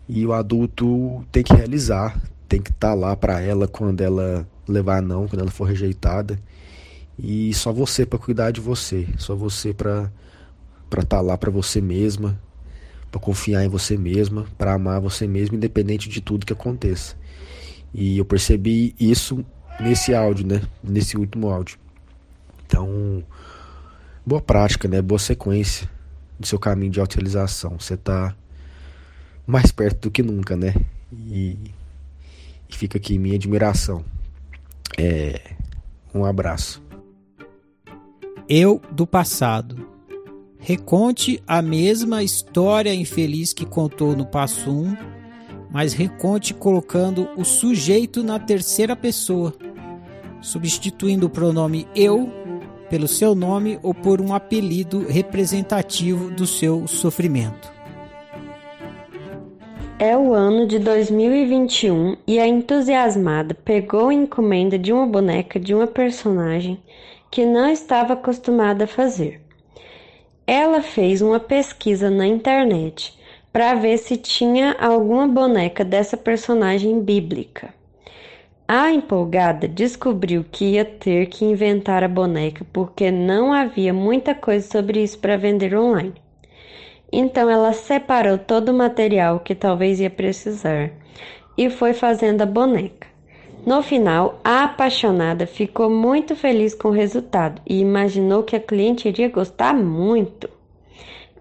E 0.07 0.25
o 0.25 0.33
adulto 0.33 1.25
tem 1.31 1.43
que 1.43 1.53
realizar, 1.53 2.19
tem 2.47 2.61
que 2.61 2.69
estar 2.69 2.89
tá 2.89 2.93
lá 2.93 3.15
para 3.15 3.41
ela 3.41 3.67
quando 3.67 4.01
ela 4.01 4.47
levar 4.67 5.01
não, 5.01 5.27
quando 5.27 5.41
ela 5.41 5.51
for 5.51 5.65
rejeitada. 5.65 6.37
E 7.17 7.53
só 7.53 7.71
você 7.71 8.05
para 8.05 8.19
cuidar 8.19 8.51
de 8.51 8.59
você, 8.59 9.07
só 9.17 9.35
você 9.35 9.73
para 9.73 10.11
para 10.89 11.01
estar 11.01 11.17
tá 11.17 11.21
lá 11.21 11.37
para 11.37 11.49
você 11.49 11.81
mesma, 11.81 12.39
para 13.15 13.21
confiar 13.21 13.63
em 13.63 13.69
você 13.69 13.97
mesma, 13.97 14.45
para 14.57 14.73
amar 14.73 14.99
você 14.99 15.25
mesma 15.25 15.55
independente 15.55 16.09
de 16.09 16.19
tudo 16.19 16.45
que 16.45 16.51
aconteça. 16.51 17.15
E 17.93 18.17
eu 18.17 18.25
percebi 18.25 18.93
isso 18.99 19.45
nesse 19.79 20.13
áudio, 20.13 20.45
né? 20.45 20.61
Nesse 20.83 21.15
último 21.15 21.47
áudio. 21.47 21.77
Então, 22.65 23.23
boa 24.25 24.41
prática, 24.41 24.89
né? 24.89 25.01
Boa 25.01 25.17
sequência 25.17 25.89
do 26.37 26.45
seu 26.45 26.59
caminho 26.59 26.91
de 26.91 26.99
autorização. 26.99 27.79
Você 27.79 27.93
está 27.93 28.35
mais 29.47 29.71
perto 29.71 30.09
do 30.09 30.11
que 30.11 30.21
nunca, 30.21 30.57
né? 30.57 30.73
E, 31.13 31.57
e 32.67 32.75
fica 32.75 32.97
aqui 32.97 33.17
minha 33.17 33.35
admiração. 33.35 34.03
É, 34.97 35.39
um 36.13 36.25
abraço. 36.25 36.83
Eu 38.49 38.81
do 38.91 39.07
passado. 39.07 39.94
Reconte 40.67 41.39
a 41.45 41.61
mesma 41.61 42.23
história 42.23 42.91
infeliz 42.91 43.53
que 43.53 43.67
contou 43.67 44.15
no 44.15 44.25
passo 44.25 44.71
1, 44.71 44.97
mas 45.69 45.93
reconte 45.93 46.55
colocando 46.55 47.29
o 47.37 47.45
sujeito 47.45 48.23
na 48.23 48.39
terceira 48.39 48.95
pessoa, 48.95 49.53
substituindo 50.41 51.27
o 51.27 51.29
pronome 51.29 51.87
eu 51.95 52.27
pelo 52.89 53.07
seu 53.07 53.35
nome 53.35 53.77
ou 53.83 53.93
por 53.93 54.19
um 54.19 54.33
apelido 54.33 55.05
representativo 55.07 56.31
do 56.31 56.47
seu 56.47 56.87
sofrimento. 56.87 57.71
É 59.99 60.17
o 60.17 60.33
ano 60.33 60.65
de 60.65 60.79
2021 60.79 62.17
e 62.25 62.39
a 62.39 62.47
entusiasmada 62.47 63.53
pegou 63.53 64.09
a 64.09 64.13
encomenda 64.15 64.79
de 64.79 64.91
uma 64.91 65.05
boneca 65.05 65.59
de 65.59 65.75
uma 65.75 65.85
personagem 65.85 66.81
que 67.29 67.45
não 67.45 67.69
estava 67.69 68.13
acostumada 68.13 68.85
a 68.85 68.87
fazer. 68.87 69.44
Ela 70.47 70.81
fez 70.81 71.23
uma 71.23 71.39
pesquisa 71.39 72.11
na 72.11 72.27
internet 72.27 73.17
para 73.51 73.73
ver 73.73 73.97
se 73.97 74.15
tinha 74.15 74.75
alguma 74.79 75.27
boneca 75.27 75.83
dessa 75.83 76.15
personagem 76.15 77.01
bíblica. 77.01 77.73
A 78.67 78.91
empolgada 78.91 79.67
descobriu 79.67 80.43
que 80.43 80.73
ia 80.73 80.85
ter 80.85 81.27
que 81.27 81.45
inventar 81.45 82.03
a 82.03 82.07
boneca 82.07 82.65
porque 82.71 83.09
não 83.09 83.51
havia 83.51 83.93
muita 83.93 84.35
coisa 84.35 84.67
sobre 84.67 85.01
isso 85.01 85.17
para 85.17 85.35
vender 85.37 85.75
online. 85.75 86.13
Então 87.11 87.49
ela 87.49 87.73
separou 87.73 88.37
todo 88.37 88.69
o 88.69 88.77
material 88.77 89.39
que 89.39 89.55
talvez 89.55 89.99
ia 89.99 90.09
precisar 90.11 90.91
e 91.57 91.69
foi 91.71 91.93
fazendo 91.93 92.41
a 92.41 92.45
boneca. 92.45 93.14
No 93.65 93.81
final, 93.81 94.39
a 94.43 94.65
apaixonada 94.65 95.47
ficou 95.47 95.89
muito 95.89 96.35
feliz 96.35 96.75
com 96.75 96.89
o 96.89 96.91
resultado 96.91 97.59
e 97.67 97.79
imaginou 97.79 98.43
que 98.43 98.55
a 98.55 98.59
cliente 98.59 99.07
iria 99.07 99.27
gostar 99.27 99.73
muito. 99.73 100.47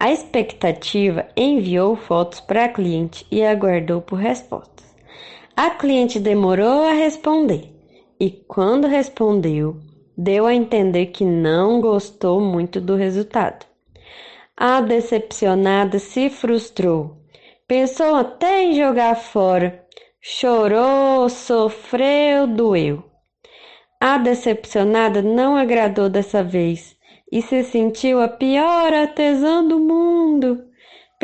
A 0.01 0.11
expectativa 0.11 1.27
enviou 1.37 1.95
fotos 1.97 2.41
para 2.41 2.65
a 2.65 2.69
cliente 2.69 3.27
e 3.31 3.45
aguardou 3.45 4.01
por 4.01 4.19
resposta. 4.19 4.83
A 5.55 5.69
cliente 5.71 6.19
demorou 6.19 6.85
a 6.85 6.93
responder 6.93 7.71
e, 8.19 8.31
quando 8.31 8.89
respondeu, 8.89 9.77
deu 10.17 10.47
a 10.47 10.55
entender 10.55 11.07
que 11.07 11.27
não 11.27 11.79
gostou 11.79 12.41
muito 12.41 12.81
do 12.81 12.97
resultado. 12.97 13.67
A 14.57 14.81
decepcionada 14.81 15.99
se 15.99 16.31
frustrou, 16.31 17.19
pensou 17.69 18.15
até 18.15 18.63
em 18.63 18.75
jogar 18.75 19.15
fora, 19.15 19.84
chorou, 20.27 21.29
sofreu, 21.29 22.47
doeu. 22.47 23.05
A 24.01 24.17
decepcionada 24.17 25.21
não 25.21 25.57
agradou 25.57 26.09
dessa 26.09 26.43
vez 26.43 26.97
e 27.31 27.43
se 27.43 27.63
sentiu 27.65 28.23
a 28.23 28.29
pior 28.29 28.93
artesã 28.93 29.63
do 29.63 29.79
mundo 29.79 30.65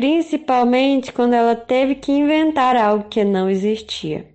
principalmente 0.00 1.12
quando 1.12 1.34
ela 1.34 1.54
teve 1.54 1.94
que 1.94 2.10
inventar 2.10 2.74
algo 2.74 3.04
que 3.10 3.22
não 3.22 3.50
existia. 3.50 4.26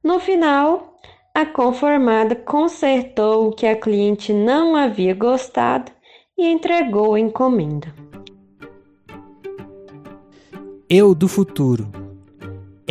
No 0.00 0.20
final, 0.20 0.94
a 1.34 1.44
conformada 1.44 2.36
consertou 2.36 3.48
o 3.48 3.52
que 3.52 3.66
a 3.66 3.74
cliente 3.74 4.32
não 4.32 4.76
havia 4.76 5.12
gostado 5.12 5.90
e 6.38 6.46
entregou 6.46 7.14
a 7.14 7.20
encomenda. 7.20 7.92
Eu 10.88 11.16
do 11.16 11.26
futuro. 11.26 12.09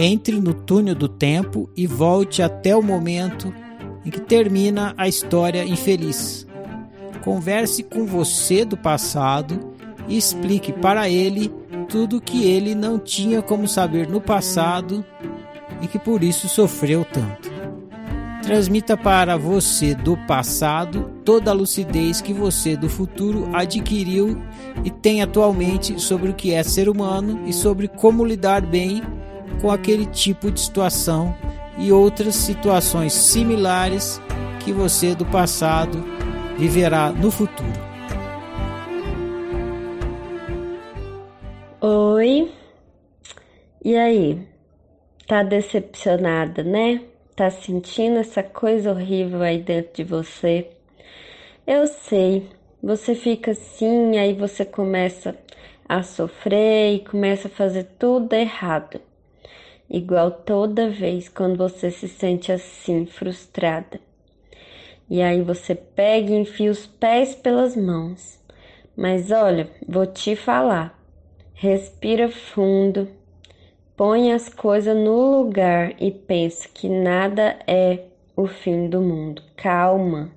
Entre 0.02 0.39
no 0.39 0.54
túnel 0.54 0.95
do 0.95 1.10
tempo 1.10 1.70
e 1.76 1.86
volte 1.86 2.41
até 2.41 2.74
o 2.74 2.82
momento 2.82 3.54
em 4.06 4.10
que 4.10 4.22
termina 4.22 4.93
a 4.97 5.10
história 5.10 5.66
infeliz. 5.66 6.47
Converse 7.22 7.84
com 7.84 8.06
você 8.06 8.64
do 8.64 8.78
passado 8.78 9.60
e 10.08 10.18
explique 10.18 10.72
para 10.72 11.10
ele 11.10 11.52
tudo 11.89 12.22
que 12.22 12.45
ele 12.45 12.74
não 12.74 12.97
tinha 12.97 13.41
como 13.41 13.68
saber 13.68 14.08
no 14.08 14.22
passado 14.22 15.04
e 15.82 15.88
que 15.88 16.00
por 16.00 16.24
isso 16.24 16.47
sofreu 16.47 17.04
tanto. 17.04 17.52
Transmita 18.41 18.95
para 18.95 19.36
você 19.36 19.93
do 19.93 20.16
passado 20.26 21.12
toda 21.26 21.52
a 21.52 21.54
lucidez 21.54 22.22
que 22.22 22.32
você 22.32 22.78
do 22.78 22.88
futuro 22.88 23.50
adquiriu 23.52 24.41
e 24.86 24.89
tem 24.89 25.22
atualmente 25.22 26.00
sobre 26.00 26.30
o 26.30 26.34
que 26.34 26.54
é 26.54 26.64
ser 26.64 26.88
humano 26.88 27.41
e 27.45 27.52
sobre 27.52 27.89
como 27.89 28.24
lidar 28.24 28.62
bem 28.62 29.04
com 29.62 29.72
aquele 29.72 30.06
tipo 30.06 30.52
de 30.52 30.60
situação 30.60 31.36
e 31.78 31.91
outras 31.91 32.36
situações 32.36 33.14
similares 33.14 34.22
que 34.60 34.74
você 34.74 35.16
do 35.16 35.26
passado 35.26 36.04
viverá 36.58 37.10
no 37.12 37.32
futuro. 37.32 37.89
Oi. 41.82 42.52
E 43.84 43.95
aí? 43.95 44.45
Tá 45.26 45.43
decepcionada, 45.43 46.64
né? 46.64 47.02
Tá 47.36 47.50
sentindo 47.50 48.18
essa 48.20 48.43
coisa 48.43 48.91
horrível 48.91 49.41
aí 49.41 49.60
dentro 49.60 49.93
de 49.93 50.04
você? 50.04 50.70
Eu 51.66 51.88
sei. 51.88 52.50
Você 52.84 53.16
fica 53.16 53.52
assim, 53.52 54.18
aí 54.18 54.34
você 54.34 54.66
começa 54.66 55.38
a 55.88 56.04
sofrer 56.04 56.95
e 56.95 57.00
começa 57.00 57.47
a 57.47 57.52
fazer 57.52 57.86
tudo 57.97 58.34
errado. 58.34 59.00
Igual 59.90 60.32
toda 60.32 60.90
vez 60.90 61.28
quando 61.28 61.58
você 61.58 61.90
se 61.90 62.08
sente 62.08 62.52
assim, 62.52 63.06
frustrada. 63.06 64.00
E 65.10 65.22
aí 65.22 65.42
você 65.42 65.74
pega 65.74 66.32
e 66.32 66.40
enfia 66.40 66.70
os 66.70 66.86
pés 66.86 67.34
pelas 67.34 67.76
mãos. 67.76 68.40
Mas 68.96 69.32
olha, 69.32 69.70
vou 69.88 70.06
te 70.06 70.36
falar 70.36 71.00
Respira 71.62 72.30
fundo, 72.30 73.10
põe 73.98 74.32
as 74.32 74.48
coisas 74.48 74.96
no 74.96 75.42
lugar 75.42 75.94
e 76.02 76.10
pensa 76.10 76.70
que 76.74 76.88
nada 76.88 77.60
é 77.68 78.06
o 78.34 78.48
fim 78.48 78.88
do 78.88 79.02
mundo. 79.02 79.44
Calma. 79.58 80.32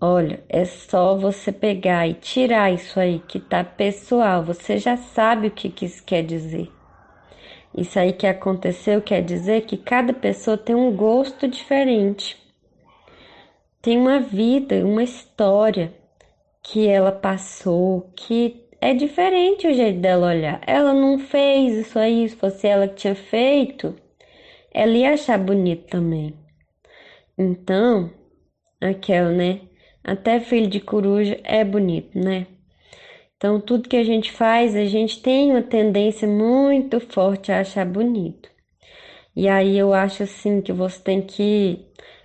Olha, 0.00 0.42
é 0.48 0.64
só 0.64 1.18
você 1.18 1.52
pegar 1.52 2.08
e 2.08 2.14
tirar 2.14 2.72
isso 2.72 2.98
aí 2.98 3.18
que 3.28 3.38
tá 3.38 3.62
pessoal. 3.62 4.42
Você 4.42 4.78
já 4.78 4.96
sabe 4.96 5.48
o 5.48 5.50
que, 5.50 5.68
que 5.68 5.84
isso 5.84 6.02
quer 6.02 6.22
dizer. 6.22 6.72
Isso 7.76 7.98
aí 7.98 8.12
que 8.12 8.26
aconteceu 8.26 9.02
quer 9.02 9.22
dizer 9.22 9.66
que 9.66 9.76
cada 9.76 10.14
pessoa 10.14 10.56
tem 10.56 10.74
um 10.74 10.96
gosto 10.96 11.46
diferente. 11.46 12.36
Tem 13.82 13.98
uma 13.98 14.18
vida, 14.18 14.84
uma 14.84 15.02
história 15.02 15.92
que 16.62 16.88
ela 16.88 17.12
passou, 17.12 18.10
que 18.16 18.66
é 18.80 18.94
diferente 18.94 19.66
o 19.66 19.74
jeito 19.74 20.00
dela 20.00 20.28
olhar. 20.28 20.60
Ela 20.66 20.94
não 20.94 21.18
fez 21.18 21.74
isso 21.74 21.98
aí, 21.98 22.28
se 22.28 22.34
fosse 22.34 22.66
ela 22.66 22.88
que 22.88 22.94
tinha 22.94 23.14
feito, 23.14 23.94
ela 24.72 24.92
ia 24.92 25.12
achar 25.12 25.38
bonito 25.38 25.86
também. 25.88 26.34
Então, 27.36 28.10
aquela, 28.80 29.30
né? 29.30 29.60
Até 30.02 30.40
filho 30.40 30.66
de 30.66 30.80
coruja 30.80 31.38
é 31.44 31.62
bonito, 31.62 32.18
né? 32.18 32.46
Então, 33.36 33.60
tudo 33.60 33.88
que 33.88 33.96
a 33.96 34.04
gente 34.04 34.32
faz, 34.32 34.74
a 34.74 34.86
gente 34.86 35.20
tem 35.20 35.50
uma 35.50 35.62
tendência 35.62 36.26
muito 36.26 36.98
forte 37.00 37.52
a 37.52 37.60
achar 37.60 37.84
bonito. 37.84 38.48
E 39.34 39.46
aí 39.48 39.76
eu 39.76 39.92
acho 39.92 40.22
assim 40.22 40.62
que 40.62 40.72
você 40.72 40.98
tem 40.98 41.20
que 41.20 41.84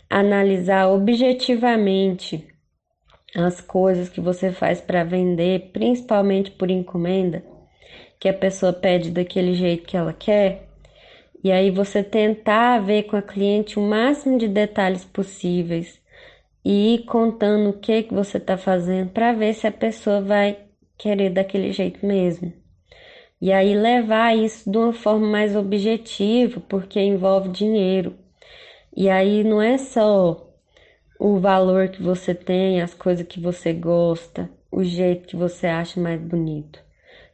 analisar 0.10 0.88
objetivamente 0.88 2.48
as 3.36 3.60
coisas 3.60 4.08
que 4.10 4.22
você 4.22 4.52
faz 4.52 4.80
para 4.80 5.04
vender, 5.04 5.72
principalmente 5.74 6.52
por 6.52 6.70
encomenda, 6.70 7.44
que 8.20 8.30
a 8.30 8.34
pessoa 8.34 8.72
pede 8.72 9.12
daquele 9.12 9.54
jeito 9.54 9.86
que 9.86 9.98
ela 9.98 10.14
quer, 10.14 10.70
e 11.44 11.52
aí 11.52 11.72
você 11.72 12.04
tentar 12.04 12.80
ver 12.80 13.04
com 13.04 13.16
a 13.16 13.22
cliente 13.22 13.80
o 13.80 13.82
máximo 13.82 14.38
de 14.38 14.48
detalhes 14.48 15.04
possíveis 15.04 16.00
e 16.64 16.96
ir 16.96 17.06
contando 17.06 17.70
o 17.70 17.80
que 17.80 18.04
que 18.04 18.14
você 18.14 18.38
está 18.38 18.58
fazendo 18.58 19.10
para 19.10 19.34
ver 19.34 19.54
se 19.54 19.66
a 19.66 19.72
pessoa 19.72 20.22
vai 20.22 20.71
querer 21.02 21.32
daquele 21.32 21.72
jeito 21.72 22.06
mesmo. 22.06 22.54
E 23.42 23.52
aí 23.52 23.74
levar 23.74 24.38
isso 24.38 24.70
de 24.70 24.78
uma 24.78 24.94
forma 24.94 25.26
mais 25.26 25.56
objetiva, 25.56 26.62
porque 26.70 27.00
envolve 27.00 27.50
dinheiro. 27.50 28.14
E 28.96 29.10
aí 29.10 29.44
não 29.44 29.60
é 29.60 29.80
só 29.80 30.48
o 31.20 31.40
valor 31.40 31.90
que 31.90 32.04
você 32.04 32.36
tem, 32.36 32.82
as 32.82 32.94
coisas 32.94 33.26
que 33.26 33.40
você 33.40 33.74
gosta, 33.74 34.48
o 34.72 34.84
jeito 34.84 35.28
que 35.28 35.36
você 35.36 35.66
acha 35.66 36.00
mais 36.00 36.22
bonito. 36.22 36.80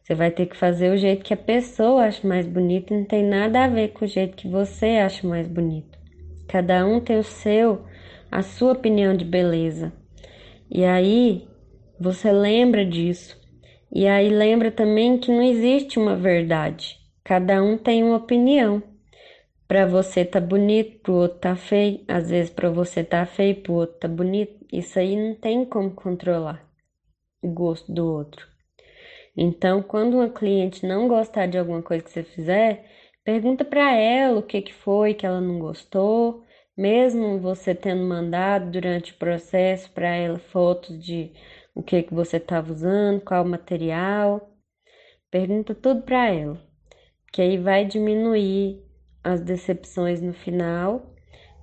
Você 0.02 0.16
vai 0.16 0.32
ter 0.32 0.46
que 0.46 0.56
fazer 0.56 0.90
o 0.90 0.98
jeito 0.98 1.26
que 1.26 1.34
a 1.34 1.38
pessoa 1.38 2.06
acha 2.06 2.26
mais 2.26 2.48
bonito 2.48 2.94
não 2.94 3.04
tem 3.04 3.24
nada 3.24 3.66
a 3.66 3.68
ver 3.68 3.90
com 3.90 4.06
o 4.06 4.08
jeito 4.08 4.38
que 4.38 4.48
você 4.48 5.00
acha 5.06 5.28
mais 5.28 5.46
bonito. 5.46 6.00
Cada 6.48 6.86
um 6.86 7.02
tem 7.02 7.20
o 7.20 7.24
seu, 7.24 7.84
a 8.32 8.42
sua 8.42 8.72
opinião 8.72 9.14
de 9.14 9.26
beleza. 9.26 9.92
E 10.72 10.86
aí 10.86 11.46
você 12.00 12.32
lembra 12.32 12.86
disso. 12.86 13.38
E 13.92 14.08
aí 14.08 14.30
lembra 14.30 14.72
também 14.72 15.18
que 15.18 15.32
não 15.32 15.42
existe 15.42 15.98
uma 15.98 16.16
verdade. 16.16 16.98
Cada 17.24 17.62
um 17.62 17.78
tem 17.78 18.04
uma 18.04 18.18
opinião. 18.18 18.82
Para 19.68 19.86
você 19.86 20.24
tá 20.24 20.40
bonito, 20.40 21.00
pro 21.00 21.14
outro 21.14 21.40
tá 21.40 21.56
feio. 21.56 22.04
Às 22.08 22.30
vezes 22.30 22.50
para 22.50 22.70
você 22.70 23.04
tá 23.04 23.26
feio, 23.26 23.62
pro 23.62 23.74
outro 23.74 23.98
tá 24.00 24.08
bonito. 24.08 24.66
Isso 24.72 25.00
aí 25.00 25.16
não 25.16 25.36
tem 25.36 25.66
como 25.66 25.92
controlar 25.92 26.66
o 27.42 27.50
gosto 27.50 27.92
do 27.92 28.06
outro. 28.06 28.48
Então, 29.36 29.84
quando 29.84 30.16
uma 30.16 30.30
cliente 30.30 30.86
não 30.86 31.08
gostar 31.08 31.46
de 31.48 31.58
alguma 31.58 31.82
coisa 31.82 32.04
que 32.04 32.10
você 32.10 32.24
fizer, 32.24 32.86
pergunta 33.24 33.64
para 33.64 33.94
ela 33.94 34.40
o 34.40 34.44
que 34.44 34.62
que 34.62 34.74
foi 34.74 35.14
que 35.14 35.26
ela 35.26 35.40
não 35.40 35.60
gostou, 35.60 36.44
mesmo 36.76 37.40
você 37.40 37.76
tendo 37.76 38.04
mandado 38.04 38.72
durante 38.72 39.12
o 39.12 39.18
processo 39.18 39.92
para 39.92 40.10
ela 40.10 40.40
fotos 40.40 40.98
de 41.04 41.32
o 41.78 41.84
que 41.84 42.02
que 42.02 42.14
você 42.14 42.38
estava 42.38 42.74
usando, 42.74 43.22
qual 43.22 43.46
material. 43.46 44.50
Pergunta 45.30 45.76
tudo 45.76 46.02
para 46.02 46.28
ela, 46.32 46.60
que 47.32 47.40
aí 47.40 47.58
vai 47.60 47.86
diminuir 47.86 48.84
as 49.24 49.42
decepções 49.42 50.20
no 50.20 50.34
final 50.34 51.14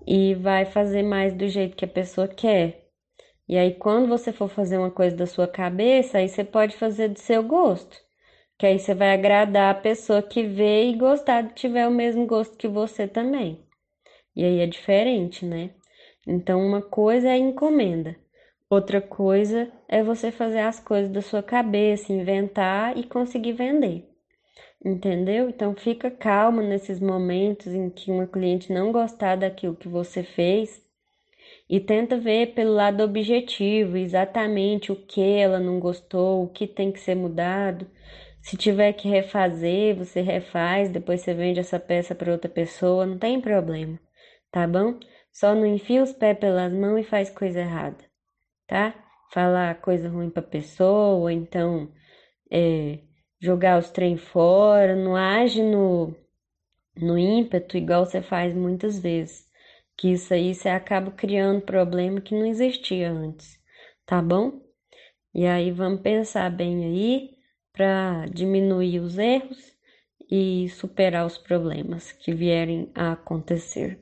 e 0.07 0.35
vai 0.35 0.67
fazer 0.67 1.03
mais 1.03 1.35
do 1.35 1.49
jeito 1.49 1.77
que 1.77 1.85
a 1.85 1.89
pessoa 1.89 2.29
quer. 2.29 2.85
E 3.49 3.59
aí, 3.59 3.75
quando 3.75 4.07
você 4.07 4.33
for 4.33 4.49
fazer 4.49 4.79
uma 4.79 4.91
coisa 4.91 5.17
da 5.17 5.27
sua 5.27 5.49
cabeça, 5.49 6.19
aí 6.19 6.29
você 6.29 6.45
pode 6.45 6.77
fazer 6.77 7.09
do 7.09 7.19
seu 7.19 7.43
gosto. 7.43 7.97
Que 8.57 8.67
aí 8.67 8.79
você 8.79 8.95
vai 8.95 9.12
agradar 9.12 9.75
a 9.75 9.81
pessoa 9.81 10.23
que 10.23 10.45
vê 10.45 10.91
e 10.91 10.97
gostar, 10.97 11.53
tiver 11.55 11.89
o 11.89 11.91
mesmo 11.91 12.25
gosto 12.25 12.57
que 12.57 12.69
você 12.69 13.09
também. 13.09 13.67
E 14.37 14.45
aí 14.45 14.61
é 14.61 14.67
diferente, 14.67 15.45
né? 15.45 15.71
Então, 16.27 16.65
uma 16.65 16.81
coisa 16.81 17.29
é 17.29 17.37
encomenda, 17.37 18.17
outra 18.71 19.01
coisa 19.01 19.71
é 19.89 20.03
você 20.03 20.31
fazer 20.31 20.61
as 20.61 20.81
coisas 20.81 21.11
da 21.11 21.23
sua 21.23 21.43
cabeça, 21.43 22.12
inventar 22.12 22.97
e 22.97 23.05
conseguir 23.05 23.53
vender 23.53 24.15
entendeu? 24.85 25.49
Então 25.49 25.75
fica 25.75 26.11
calma 26.11 26.62
nesses 26.62 27.01
momentos 27.01 27.69
em 27.69 27.89
que 27.89 28.11
uma 28.11 28.27
cliente 28.27 28.73
não 28.73 28.93
gostar 28.93 29.37
daquilo 29.37 29.75
que 29.75 29.89
você 29.89 30.23
fez 30.23 30.83
e 31.69 31.81
tenta 31.81 32.19
ver 32.19 32.55
pelo 32.55 32.75
lado 32.75 33.03
objetivo, 33.03 33.97
exatamente 33.97 34.93
o 34.93 34.97
que 34.97 35.23
ela 35.23 35.59
não 35.59 35.81
gostou, 35.81 36.45
o 36.45 36.49
que 36.49 36.67
tem 36.67 36.93
que 36.93 37.01
ser 37.01 37.15
mudado. 37.15 37.87
Se 38.43 38.57
tiver 38.57 38.93
que 38.93 39.09
refazer, 39.09 39.97
você 39.97 40.21
refaz, 40.21 40.91
depois 40.91 41.23
você 41.23 41.33
vende 41.33 41.61
essa 41.61 41.81
peça 41.81 42.15
para 42.15 42.33
outra 42.33 42.51
pessoa, 42.51 43.07
não 43.07 43.19
tem 43.19 43.41
problema, 43.41 43.99
tá 44.51 44.67
bom? 44.67 44.99
Só 45.33 45.55
não 45.55 45.67
enfia 45.67 46.03
os 46.03 46.12
pés 46.12 46.39
pelas 46.39 46.73
mãos 46.73 47.01
e 47.01 47.05
faz 47.05 47.31
coisa 47.31 47.61
errada, 47.61 48.05
tá? 48.67 48.95
Falar 49.33 49.81
coisa 49.81 50.09
ruim 50.09 50.31
para 50.31 50.43
pessoa, 50.43 51.33
então 51.33 51.93
é, 52.51 53.01
jogar 53.41 53.79
os 53.79 53.91
trem 53.91 54.17
fora, 54.17 54.95
não 54.95 55.17
age 55.17 55.62
no, 55.62 56.15
no 56.97 57.19
ímpeto 57.19 57.77
igual 57.77 58.07
você 58.07 58.23
faz 58.23 58.55
muitas 58.55 58.99
vezes. 58.99 59.45
Que 59.97 60.12
isso 60.12 60.35
aí 60.35 60.55
você 60.55 60.69
acaba 60.69 61.11
criando 61.11 61.62
problema 61.62 62.21
que 62.21 62.35
não 62.35 62.47
existia 62.47 63.11
antes, 63.11 63.59
tá 64.07 64.21
bom? 64.21 64.61
E 65.33 65.47
aí 65.47 65.71
vamos 65.71 66.01
pensar 66.01 66.51
bem 66.51 66.85
aí 66.85 67.31
para 67.73 68.27
diminuir 68.27 69.01
os 69.01 69.19
erros 69.19 69.75
e 70.31 70.69
superar 70.71 71.27
os 71.27 71.37
problemas 71.37 72.12
que 72.12 72.33
vierem 72.33 72.91
a 72.95 73.12
acontecer. 73.12 74.01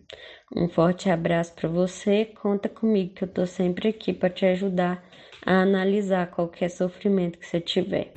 Um 0.54 0.68
forte 0.68 1.08
abraço 1.08 1.54
para 1.54 1.68
você. 1.68 2.26
Conta 2.40 2.68
comigo 2.68 3.14
que 3.14 3.24
eu 3.24 3.28
tô 3.28 3.46
sempre 3.46 3.88
aqui 3.88 4.12
para 4.12 4.30
te 4.30 4.44
ajudar 4.44 5.02
a 5.44 5.62
analisar 5.62 6.30
qualquer 6.30 6.68
sofrimento 6.68 7.38
que 7.38 7.46
você 7.46 7.60
tiver. 7.60 8.12